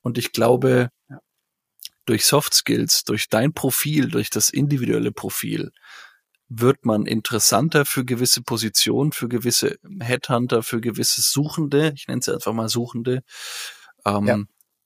Und 0.00 0.18
ich 0.18 0.32
glaube, 0.32 0.88
durch 2.04 2.24
Soft 2.24 2.54
Skills, 2.54 3.04
durch 3.04 3.28
dein 3.28 3.52
Profil, 3.52 4.08
durch 4.08 4.30
das 4.30 4.50
individuelle 4.50 5.12
Profil, 5.12 5.70
wird 6.54 6.84
man 6.84 7.06
interessanter 7.06 7.84
für 7.84 8.04
gewisse 8.04 8.42
Positionen, 8.42 9.12
für 9.12 9.28
gewisse 9.28 9.78
Headhunter, 10.00 10.62
für 10.62 10.80
gewisse 10.80 11.22
Suchende, 11.22 11.92
ich 11.94 12.08
nenne 12.08 12.20
es 12.20 12.28
einfach 12.28 12.52
mal 12.52 12.68
Suchende, 12.68 13.22
ähm, 14.04 14.26
ja. 14.26 14.38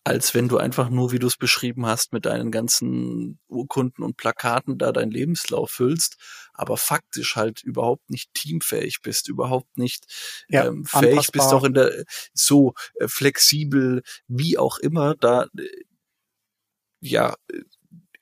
als 0.05 0.35
wenn 0.35 0.49
du 0.49 0.59
einfach 0.59 0.91
nur, 0.91 1.13
wie 1.13 1.19
du 1.19 1.27
es 1.27 1.37
beschrieben 1.37 1.87
hast, 1.87 2.13
mit 2.13 2.27
deinen 2.27 2.51
ganzen 2.51 3.39
Urkunden 3.49 4.05
und 4.05 4.17
Plakaten 4.17 4.79
da 4.79 4.93
deinen 4.93 5.11
Lebenslauf 5.11 5.71
füllst, 5.71 6.17
aber 6.55 6.77
faktisch 6.77 7.37
halt 7.37 7.63
überhaupt 7.63 8.11
nicht 8.11 8.33
teamfähig 8.35 9.01
bist, 9.03 9.29
überhaupt 9.29 9.77
nicht 9.77 10.05
ja, 10.49 10.67
ähm, 10.67 10.85
fähig 10.85 11.33
bist, 11.33 11.53
auch 11.53 11.65
in 11.65 11.75
der 11.75 12.05
so 12.33 12.75
äh, 12.95 13.09
flexibel, 13.09 14.03
wie 14.29 14.57
auch 14.59 14.79
immer, 14.79 15.15
da 15.17 15.47
äh, 15.59 15.69
ja 17.01 17.35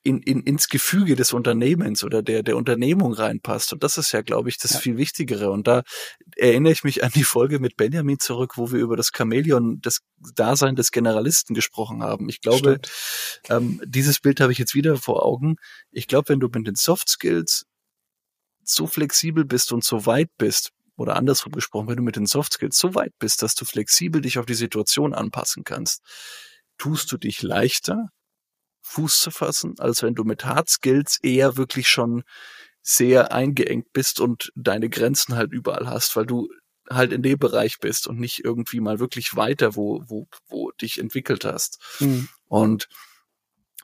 in, 0.05 0.21
in, 0.21 0.43
ins 0.43 0.69
Gefüge 0.69 1.15
des 1.15 1.33
Unternehmens 1.33 2.03
oder 2.03 2.21
der, 2.21 2.43
der 2.43 2.57
Unternehmung 2.57 3.11
reinpasst. 3.11 3.73
Und 3.73 3.83
das 3.83 3.97
ist 3.97 4.11
ja, 4.11 4.21
glaube 4.21 4.49
ich, 4.49 4.59
das 4.59 4.73
ja. 4.73 4.79
viel 4.79 4.97
Wichtigere. 4.97 5.49
Und 5.49 5.67
da 5.67 5.81
erinnere 6.37 6.73
ich 6.73 6.83
mich 6.83 7.03
an 7.03 7.11
die 7.15 7.23
Folge 7.23 7.59
mit 7.59 7.75
Benjamin 7.75 8.19
zurück, 8.19 8.55
wo 8.55 8.71
wir 8.71 8.79
über 8.79 8.95
das 8.95 9.09
Chamäleon, 9.15 9.81
das 9.81 10.01
Dasein 10.35 10.75
des 10.75 10.91
Generalisten 10.91 11.55
gesprochen 11.55 12.03
haben. 12.03 12.29
Ich 12.29 12.39
glaube, 12.41 12.79
ähm, 13.49 13.81
dieses 13.83 14.19
Bild 14.19 14.41
habe 14.41 14.51
ich 14.51 14.59
jetzt 14.59 14.75
wieder 14.75 14.95
vor 14.97 15.25
Augen. 15.25 15.55
Ich 15.89 16.07
glaube, 16.07 16.29
wenn 16.29 16.39
du 16.39 16.49
mit 16.53 16.67
den 16.67 16.75
Soft 16.75 17.09
Skills 17.09 17.65
so 18.63 18.85
flexibel 18.85 19.43
bist 19.43 19.71
und 19.71 19.83
so 19.83 20.05
weit 20.05 20.29
bist, 20.37 20.69
oder 20.97 21.15
andersrum 21.15 21.51
gesprochen, 21.51 21.87
wenn 21.87 21.97
du 21.97 22.03
mit 22.03 22.15
den 22.15 22.27
Soft 22.27 22.53
Skills 22.53 22.77
so 22.77 22.93
weit 22.93 23.11
bist, 23.19 23.41
dass 23.41 23.55
du 23.55 23.65
flexibel 23.65 24.21
dich 24.21 24.37
auf 24.37 24.45
die 24.45 24.53
Situation 24.53 25.13
anpassen 25.13 25.63
kannst, 25.63 26.01
tust 26.77 27.11
du 27.11 27.17
dich 27.17 27.41
leichter, 27.41 28.09
Fuß 28.85 29.19
zu 29.19 29.31
fassen, 29.31 29.75
als 29.79 30.03
wenn 30.03 30.15
du 30.15 30.23
mit 30.23 30.45
Hard 30.45 30.69
Skills 30.69 31.19
eher 31.21 31.57
wirklich 31.57 31.89
schon 31.89 32.23
sehr 32.81 33.31
eingeengt 33.31 33.91
bist 33.93 34.19
und 34.19 34.51
deine 34.55 34.89
Grenzen 34.89 35.35
halt 35.35 35.51
überall 35.51 35.87
hast, 35.87 36.15
weil 36.15 36.27
du 36.27 36.49
halt 36.89 37.11
in 37.11 37.23
dem 37.23 37.39
Bereich 37.39 37.79
bist 37.79 38.07
und 38.07 38.19
nicht 38.19 38.45
irgendwie 38.45 38.79
mal 38.79 38.99
wirklich 38.99 39.35
weiter, 39.35 39.75
wo, 39.75 40.03
wo, 40.07 40.27
wo 40.47 40.71
dich 40.71 40.99
entwickelt 40.99 41.45
hast. 41.45 41.79
Mhm. 41.99 42.29
Und 42.47 42.87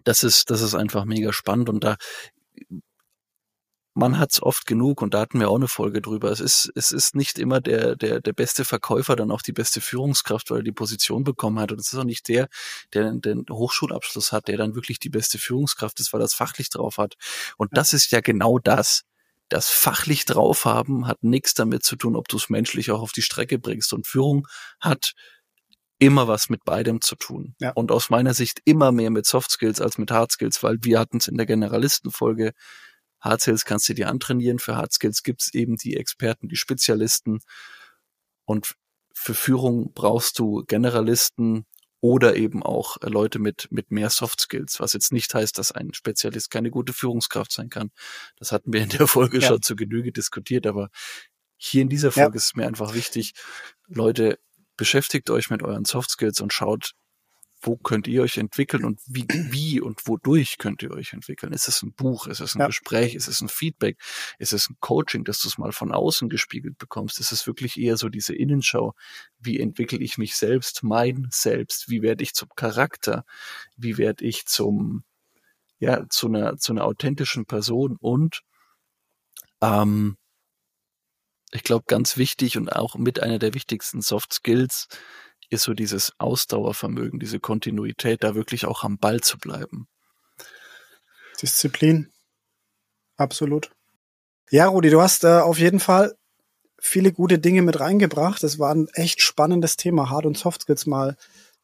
das 0.04 0.22
ist, 0.22 0.52
das 0.52 0.62
ist 0.62 0.76
einfach 0.76 1.06
mega 1.06 1.34
spannend 1.34 1.70
und 1.70 1.84
da 1.84 1.98
man 4.02 4.18
hat's 4.18 4.42
oft 4.42 4.66
genug 4.66 5.02
und 5.02 5.14
da 5.14 5.22
hatten 5.22 5.40
wir 5.40 5.50
auch 5.50 5.56
eine 5.56 5.68
Folge 5.68 6.02
drüber. 6.02 6.32
Es 6.32 6.40
ist, 6.40 6.72
es 6.76 6.92
ist 6.92 7.16
nicht 7.16 7.38
immer 7.38 7.62
der, 7.62 7.96
der, 7.96 8.20
der 8.20 8.34
beste 8.34 8.66
Verkäufer 8.66 9.16
dann 9.16 9.30
auch 9.30 9.44
die 9.44 9.54
beste 9.54 9.80
Führungskraft, 9.80 10.50
weil 10.50 10.58
er 10.58 10.64
die 10.64 10.72
Position 10.72 11.24
bekommen 11.24 11.60
hat. 11.60 11.72
Und 11.72 11.80
es 11.80 11.94
ist 11.94 12.00
auch 12.00 12.04
nicht 12.04 12.28
der, 12.28 12.50
der 12.94 13.12
den 13.12 13.46
Hochschulabschluss 13.50 14.32
hat, 14.32 14.48
der 14.48 14.58
dann 14.58 14.74
wirklich 14.74 14.98
die 14.98 15.10
beste 15.10 15.38
Führungskraft 15.38 16.00
ist, 16.00 16.12
weil 16.14 16.22
er 16.22 16.26
es 16.26 16.34
fachlich 16.34 16.70
drauf 16.70 16.98
hat. 16.98 17.14
Und 17.58 17.78
das 17.78 17.94
ist 17.94 18.12
ja 18.12 18.22
genau 18.22 18.58
das. 18.58 19.04
Das 19.50 19.70
fachlich 19.70 20.26
drauf 20.26 20.66
haben 20.66 21.08
hat 21.08 21.24
nichts 21.24 21.54
damit 21.54 21.84
zu 21.84 21.96
tun, 21.96 22.16
ob 22.16 22.28
du 22.28 22.38
es 22.38 22.50
menschlich 22.50 22.90
auch 22.90 23.02
auf 23.02 23.12
die 23.12 23.22
Strecke 23.22 23.60
bringst. 23.60 23.94
Und 23.94 24.08
Führung 24.08 24.48
hat 24.80 25.14
immer 26.00 26.28
was 26.28 26.50
mit 26.50 26.64
beidem 26.66 27.02
zu 27.02 27.16
tun. 27.16 27.54
Ja. 27.60 27.72
Und 27.74 27.92
aus 27.92 28.10
meiner 28.10 28.34
Sicht 28.34 28.62
immer 28.66 28.92
mehr 28.92 29.12
mit 29.12 29.28
Soft 29.28 29.52
Skills 29.52 29.80
als 29.80 30.00
mit 30.00 30.10
Hard 30.10 30.32
Skills, 30.32 30.64
weil 30.64 30.78
wir 30.82 30.98
hatten 30.98 31.18
es 31.18 31.28
in 31.28 31.38
der 31.38 31.46
Generalistenfolge 31.46 32.54
Hard 33.22 33.42
Skills 33.42 33.66
kannst 33.66 33.88
du 33.88 33.94
dir 33.94 34.10
antrainieren. 34.10 34.60
Für 34.60 34.76
Hard 34.76 34.94
Skills 34.94 35.24
gibt's 35.24 35.54
eben 35.54 35.78
die 35.78 35.96
Experten, 35.96 36.50
die 36.50 36.56
Spezialisten. 36.56 37.40
Und 38.46 38.76
für 39.14 39.34
Führung 39.34 39.94
brauchst 39.94 40.40
du 40.40 40.64
Generalisten 40.66 41.66
oder 42.02 42.36
eben 42.36 42.64
auch 42.64 42.98
äh, 43.02 43.08
Leute 43.08 43.40
mit, 43.40 43.68
mit 43.72 43.92
mehr 43.92 44.10
Soft 44.10 44.42
Skills, 44.42 44.80
was 44.80 44.94
jetzt 44.94 45.14
nicht 45.14 45.34
heißt, 45.34 45.58
dass 45.58 45.72
ein 45.72 45.94
Spezialist 45.94 46.50
keine 46.50 46.72
gute 46.72 46.94
Führungskraft 46.94 47.52
sein 47.52 47.70
kann. 47.70 47.92
Das 48.38 48.52
hatten 48.52 48.74
wir 48.74 48.82
in 48.82 48.90
der 48.90 49.08
Folge 49.08 49.40
ja. 49.40 49.48
schon 49.48 49.62
zu 49.62 49.76
Genüge 49.76 50.12
diskutiert, 50.12 50.66
aber 50.66 50.90
hier 51.58 51.84
in 51.84 51.90
dieser 51.90 52.12
Folge 52.12 52.32
ja. 52.32 52.38
ist 52.38 52.46
es 52.46 52.56
mir 52.56 52.66
einfach 52.66 52.96
wichtig, 52.96 53.34
Leute, 53.88 54.40
beschäftigt 54.78 55.30
euch 55.30 55.52
mit 55.52 55.62
euren 55.62 55.86
Soft 55.86 56.10
Skills 56.10 56.42
und 56.42 56.52
schaut, 56.52 56.94
wo 57.62 57.78
könnt 57.78 58.08
ihr 58.08 58.24
euch 58.24 58.38
entwickeln 58.38 58.86
und 58.86 59.00
wie, 59.06 59.26
wie 59.30 59.80
und 59.80 60.08
wodurch 60.08 60.58
könnt 60.58 60.82
ihr 60.82 60.92
euch 60.92 61.14
entwickeln? 61.14 61.54
Ist 61.54 61.68
es 61.68 61.84
ein 61.84 61.94
Buch? 61.94 62.28
Ist 62.28 62.40
es 62.40 62.56
ein 62.56 62.60
ja. 62.60 62.68
Gespräch? 62.68 63.16
Ist 63.16 63.28
es 63.28 63.42
ein 63.42 63.50
Feedback? 63.50 63.98
Ist 64.40 64.54
es 64.54 64.70
ein 64.70 64.78
Coaching, 64.80 65.24
dass 65.24 65.40
du 65.42 65.48
es 65.48 65.58
mal 65.58 65.72
von 65.72 65.92
außen 65.92 66.30
gespiegelt 66.30 66.78
bekommst? 66.78 67.20
Ist 67.20 67.32
es 67.32 67.46
wirklich 67.46 67.80
eher 67.80 67.98
so 67.98 68.10
diese 68.10 68.34
Innenschau? 68.34 68.94
Wie 69.40 69.60
entwickle 69.60 70.00
ich 70.00 70.18
mich 70.18 70.36
selbst, 70.36 70.84
mein 70.84 71.28
Selbst? 71.32 71.90
Wie 71.90 72.02
werde 72.02 72.24
ich 72.24 72.34
zum 72.34 72.50
Charakter? 72.56 73.26
Wie 73.78 73.98
werde 73.98 74.26
ich 74.26 74.46
zum, 74.46 75.04
ja, 75.80 76.08
zu 76.10 76.28
einer, 76.28 76.58
zu 76.58 76.74
einer 76.74 76.86
authentischen 76.86 77.46
Person? 77.46 77.98
Und, 78.00 78.42
ähm, 79.62 80.18
ich 81.54 81.64
glaube, 81.64 81.84
ganz 81.88 82.18
wichtig 82.18 82.58
und 82.58 82.70
auch 82.70 82.96
mit 82.96 83.22
einer 83.22 83.38
der 83.38 83.54
wichtigsten 83.54 84.02
Soft 84.02 84.34
Skills 84.34 84.88
ist 85.52 85.64
so 85.64 85.74
dieses 85.74 86.14
Ausdauervermögen, 86.18 87.20
diese 87.20 87.40
Kontinuität, 87.40 88.24
da 88.24 88.36
wirklich 88.36 88.66
auch 88.66 88.84
am 88.84 88.98
Ball 88.98 89.22
zu 89.22 89.38
bleiben. 89.38 89.88
Disziplin. 91.42 92.12
Absolut. 93.18 93.72
Ja, 94.50 94.68
Rudi, 94.68 94.90
du 94.90 95.02
hast 95.02 95.24
äh, 95.24 95.40
auf 95.40 95.60
jeden 95.60 95.80
Fall 95.80 96.16
viele 96.80 97.12
gute 97.12 97.38
Dinge 97.38 97.62
mit 97.62 97.80
reingebracht. 97.80 98.44
Es 98.44 98.60
war 98.60 98.74
ein 98.74 98.88
echt 98.94 99.22
spannendes 99.22 99.78
Thema, 99.78 100.10
Hard- 100.10 100.26
und 100.26 100.38
Soft 100.38 100.64
Skills 100.64 100.86
mal 100.86 101.16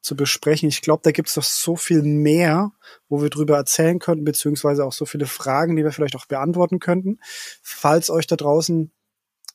zu 0.01 0.15
besprechen. 0.15 0.69
Ich 0.69 0.81
glaube, 0.81 1.01
da 1.03 1.11
gibt 1.11 1.29
es 1.29 1.35
noch 1.35 1.43
so 1.43 1.75
viel 1.75 2.03
mehr, 2.03 2.71
wo 3.09 3.21
wir 3.21 3.29
drüber 3.29 3.57
erzählen 3.57 3.99
könnten, 3.99 4.25
beziehungsweise 4.25 4.85
auch 4.85 4.93
so 4.93 5.05
viele 5.05 5.25
Fragen, 5.25 5.75
die 5.75 5.83
wir 5.83 5.91
vielleicht 5.91 6.15
auch 6.15 6.27
beantworten 6.27 6.79
könnten. 6.79 7.19
Falls 7.61 8.09
euch 8.09 8.27
da 8.27 8.35
draußen 8.35 8.91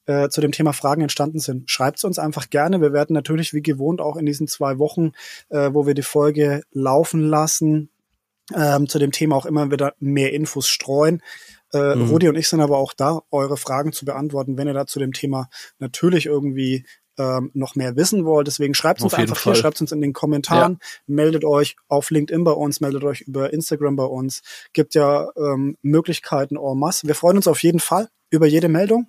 äh, 0.06 0.28
zu 0.28 0.40
dem 0.40 0.52
Thema 0.52 0.72
Fragen 0.72 1.02
entstanden 1.02 1.38
sind. 1.38 1.70
Schreibt 1.70 1.98
es 1.98 2.04
uns 2.04 2.18
einfach 2.18 2.50
gerne. 2.50 2.80
Wir 2.80 2.92
werden 2.92 3.14
natürlich 3.14 3.54
wie 3.54 3.62
gewohnt 3.62 4.00
auch 4.00 4.16
in 4.16 4.26
diesen 4.26 4.48
zwei 4.48 4.78
Wochen, 4.78 5.12
äh, 5.50 5.70
wo 5.72 5.86
wir 5.86 5.94
die 5.94 6.02
Folge 6.02 6.62
laufen 6.72 7.22
lassen, 7.22 7.90
ähm, 8.54 8.88
zu 8.88 8.98
dem 8.98 9.12
Thema 9.12 9.36
auch 9.36 9.46
immer 9.46 9.70
wieder 9.70 9.94
mehr 9.98 10.32
Infos 10.32 10.68
streuen. 10.68 11.22
Äh, 11.72 11.94
mhm. 11.94 12.10
Rudi 12.10 12.28
und 12.28 12.36
ich 12.36 12.48
sind 12.48 12.60
aber 12.60 12.78
auch 12.78 12.92
da, 12.92 13.20
eure 13.30 13.56
Fragen 13.56 13.92
zu 13.92 14.04
beantworten, 14.04 14.58
wenn 14.58 14.66
ihr 14.66 14.74
da 14.74 14.86
zu 14.86 14.98
dem 14.98 15.12
Thema 15.12 15.48
natürlich 15.78 16.26
irgendwie 16.26 16.84
ähm, 17.18 17.50
noch 17.54 17.74
mehr 17.76 17.96
wissen 17.96 18.24
wollt. 18.24 18.46
Deswegen 18.46 18.74
schreibt 18.74 19.02
uns 19.02 19.14
einfach 19.14 19.36
Fall. 19.36 19.54
hier, 19.54 19.62
schreibt 19.62 19.80
uns 19.80 19.92
in 19.92 20.00
den 20.00 20.12
Kommentaren, 20.12 20.78
ja. 20.80 20.88
meldet 21.06 21.44
euch 21.44 21.76
auf 21.88 22.10
LinkedIn 22.10 22.44
bei 22.44 22.52
uns, 22.52 22.80
meldet 22.80 23.04
euch 23.04 23.22
über 23.22 23.52
Instagram 23.52 23.96
bei 23.96 24.04
uns. 24.04 24.42
Gibt 24.72 24.94
ja 24.94 25.28
ähm, 25.36 25.76
Möglichkeiten 25.82 26.56
en 26.56 26.78
masse. 26.78 27.06
Wir 27.06 27.14
freuen 27.14 27.36
uns 27.36 27.48
auf 27.48 27.62
jeden 27.62 27.80
Fall 27.80 28.08
über 28.30 28.46
jede 28.46 28.68
Meldung. 28.68 29.08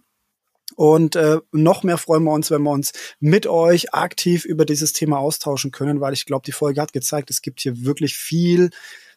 Und 0.76 1.16
äh, 1.16 1.40
noch 1.52 1.84
mehr 1.84 1.98
freuen 1.98 2.24
wir 2.24 2.32
uns, 2.32 2.50
wenn 2.50 2.64
wir 2.64 2.72
uns 2.72 2.94
mit 3.20 3.48
euch 3.48 3.94
aktiv 3.94 4.46
über 4.46 4.66
dieses 4.66 4.94
Thema 4.94 5.20
austauschen 5.20 5.72
können, 5.72 6.02
weil 6.02 6.14
ich 6.14 6.26
glaube, 6.26 6.46
die 6.46 6.52
Folge 6.52 6.82
hat 6.82 6.94
gezeigt, 6.94 7.30
es 7.30 7.42
gibt 7.42 7.62
hier 7.62 7.86
wirklich 7.86 8.16
viel 8.16 8.70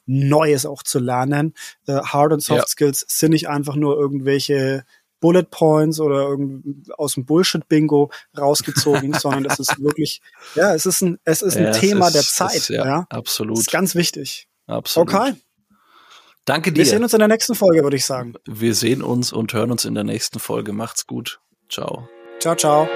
Neues 0.07 0.67
auch 0.67 0.83
zu 0.83 0.99
lernen. 0.99 1.55
Äh, 1.87 1.95
Hard 1.95 2.33
und 2.33 2.41
Soft 2.41 2.61
ja. 2.61 2.67
Skills 2.67 3.05
sind 3.09 3.33
nicht 3.33 3.49
einfach 3.49 3.75
nur 3.75 3.97
irgendwelche 3.97 4.85
Bullet 5.21 5.45
Points 5.45 5.99
oder 5.99 6.29
irgend 6.29 6.93
aus 6.99 7.15
dem 7.15 7.25
Bullshit-Bingo 7.25 8.11
rausgezogen, 8.37 9.15
sondern 9.19 9.47
es 9.47 9.59
ist 9.59 9.81
wirklich, 9.81 10.21
ja, 10.55 10.75
es 10.75 10.87
ist 10.87 11.01
ein, 11.01 11.19
es 11.25 11.43
ist 11.43 11.57
ein 11.57 11.65
ja, 11.65 11.71
Thema 11.73 12.09
ist, 12.09 12.15
der 12.15 12.23
Zeit. 12.23 12.55
Ist, 12.57 12.69
ja, 12.69 12.87
ja, 12.87 13.07
absolut. 13.09 13.59
Ist 13.59 13.71
ganz 13.71 13.95
wichtig. 13.95 14.49
Absolut. 14.67 15.13
Okay. 15.13 15.35
Danke 16.47 16.73
dir. 16.73 16.79
Wir 16.79 16.87
sehen 16.87 17.03
uns 17.03 17.13
in 17.13 17.19
der 17.19 17.29
nächsten 17.29 17.55
Folge, 17.55 17.83
würde 17.83 17.97
ich 17.97 18.07
sagen. 18.07 18.35
Wir 18.47 18.75
sehen 18.75 19.03
uns 19.03 19.33
und 19.33 19.53
hören 19.53 19.71
uns 19.71 19.85
in 19.85 19.95
der 19.95 20.05
nächsten 20.05 20.39
Folge. 20.39 20.73
Macht's 20.73 21.07
gut. 21.07 21.41
Ciao. 21.69 22.09
Ciao, 22.41 22.55
ciao. 22.55 22.89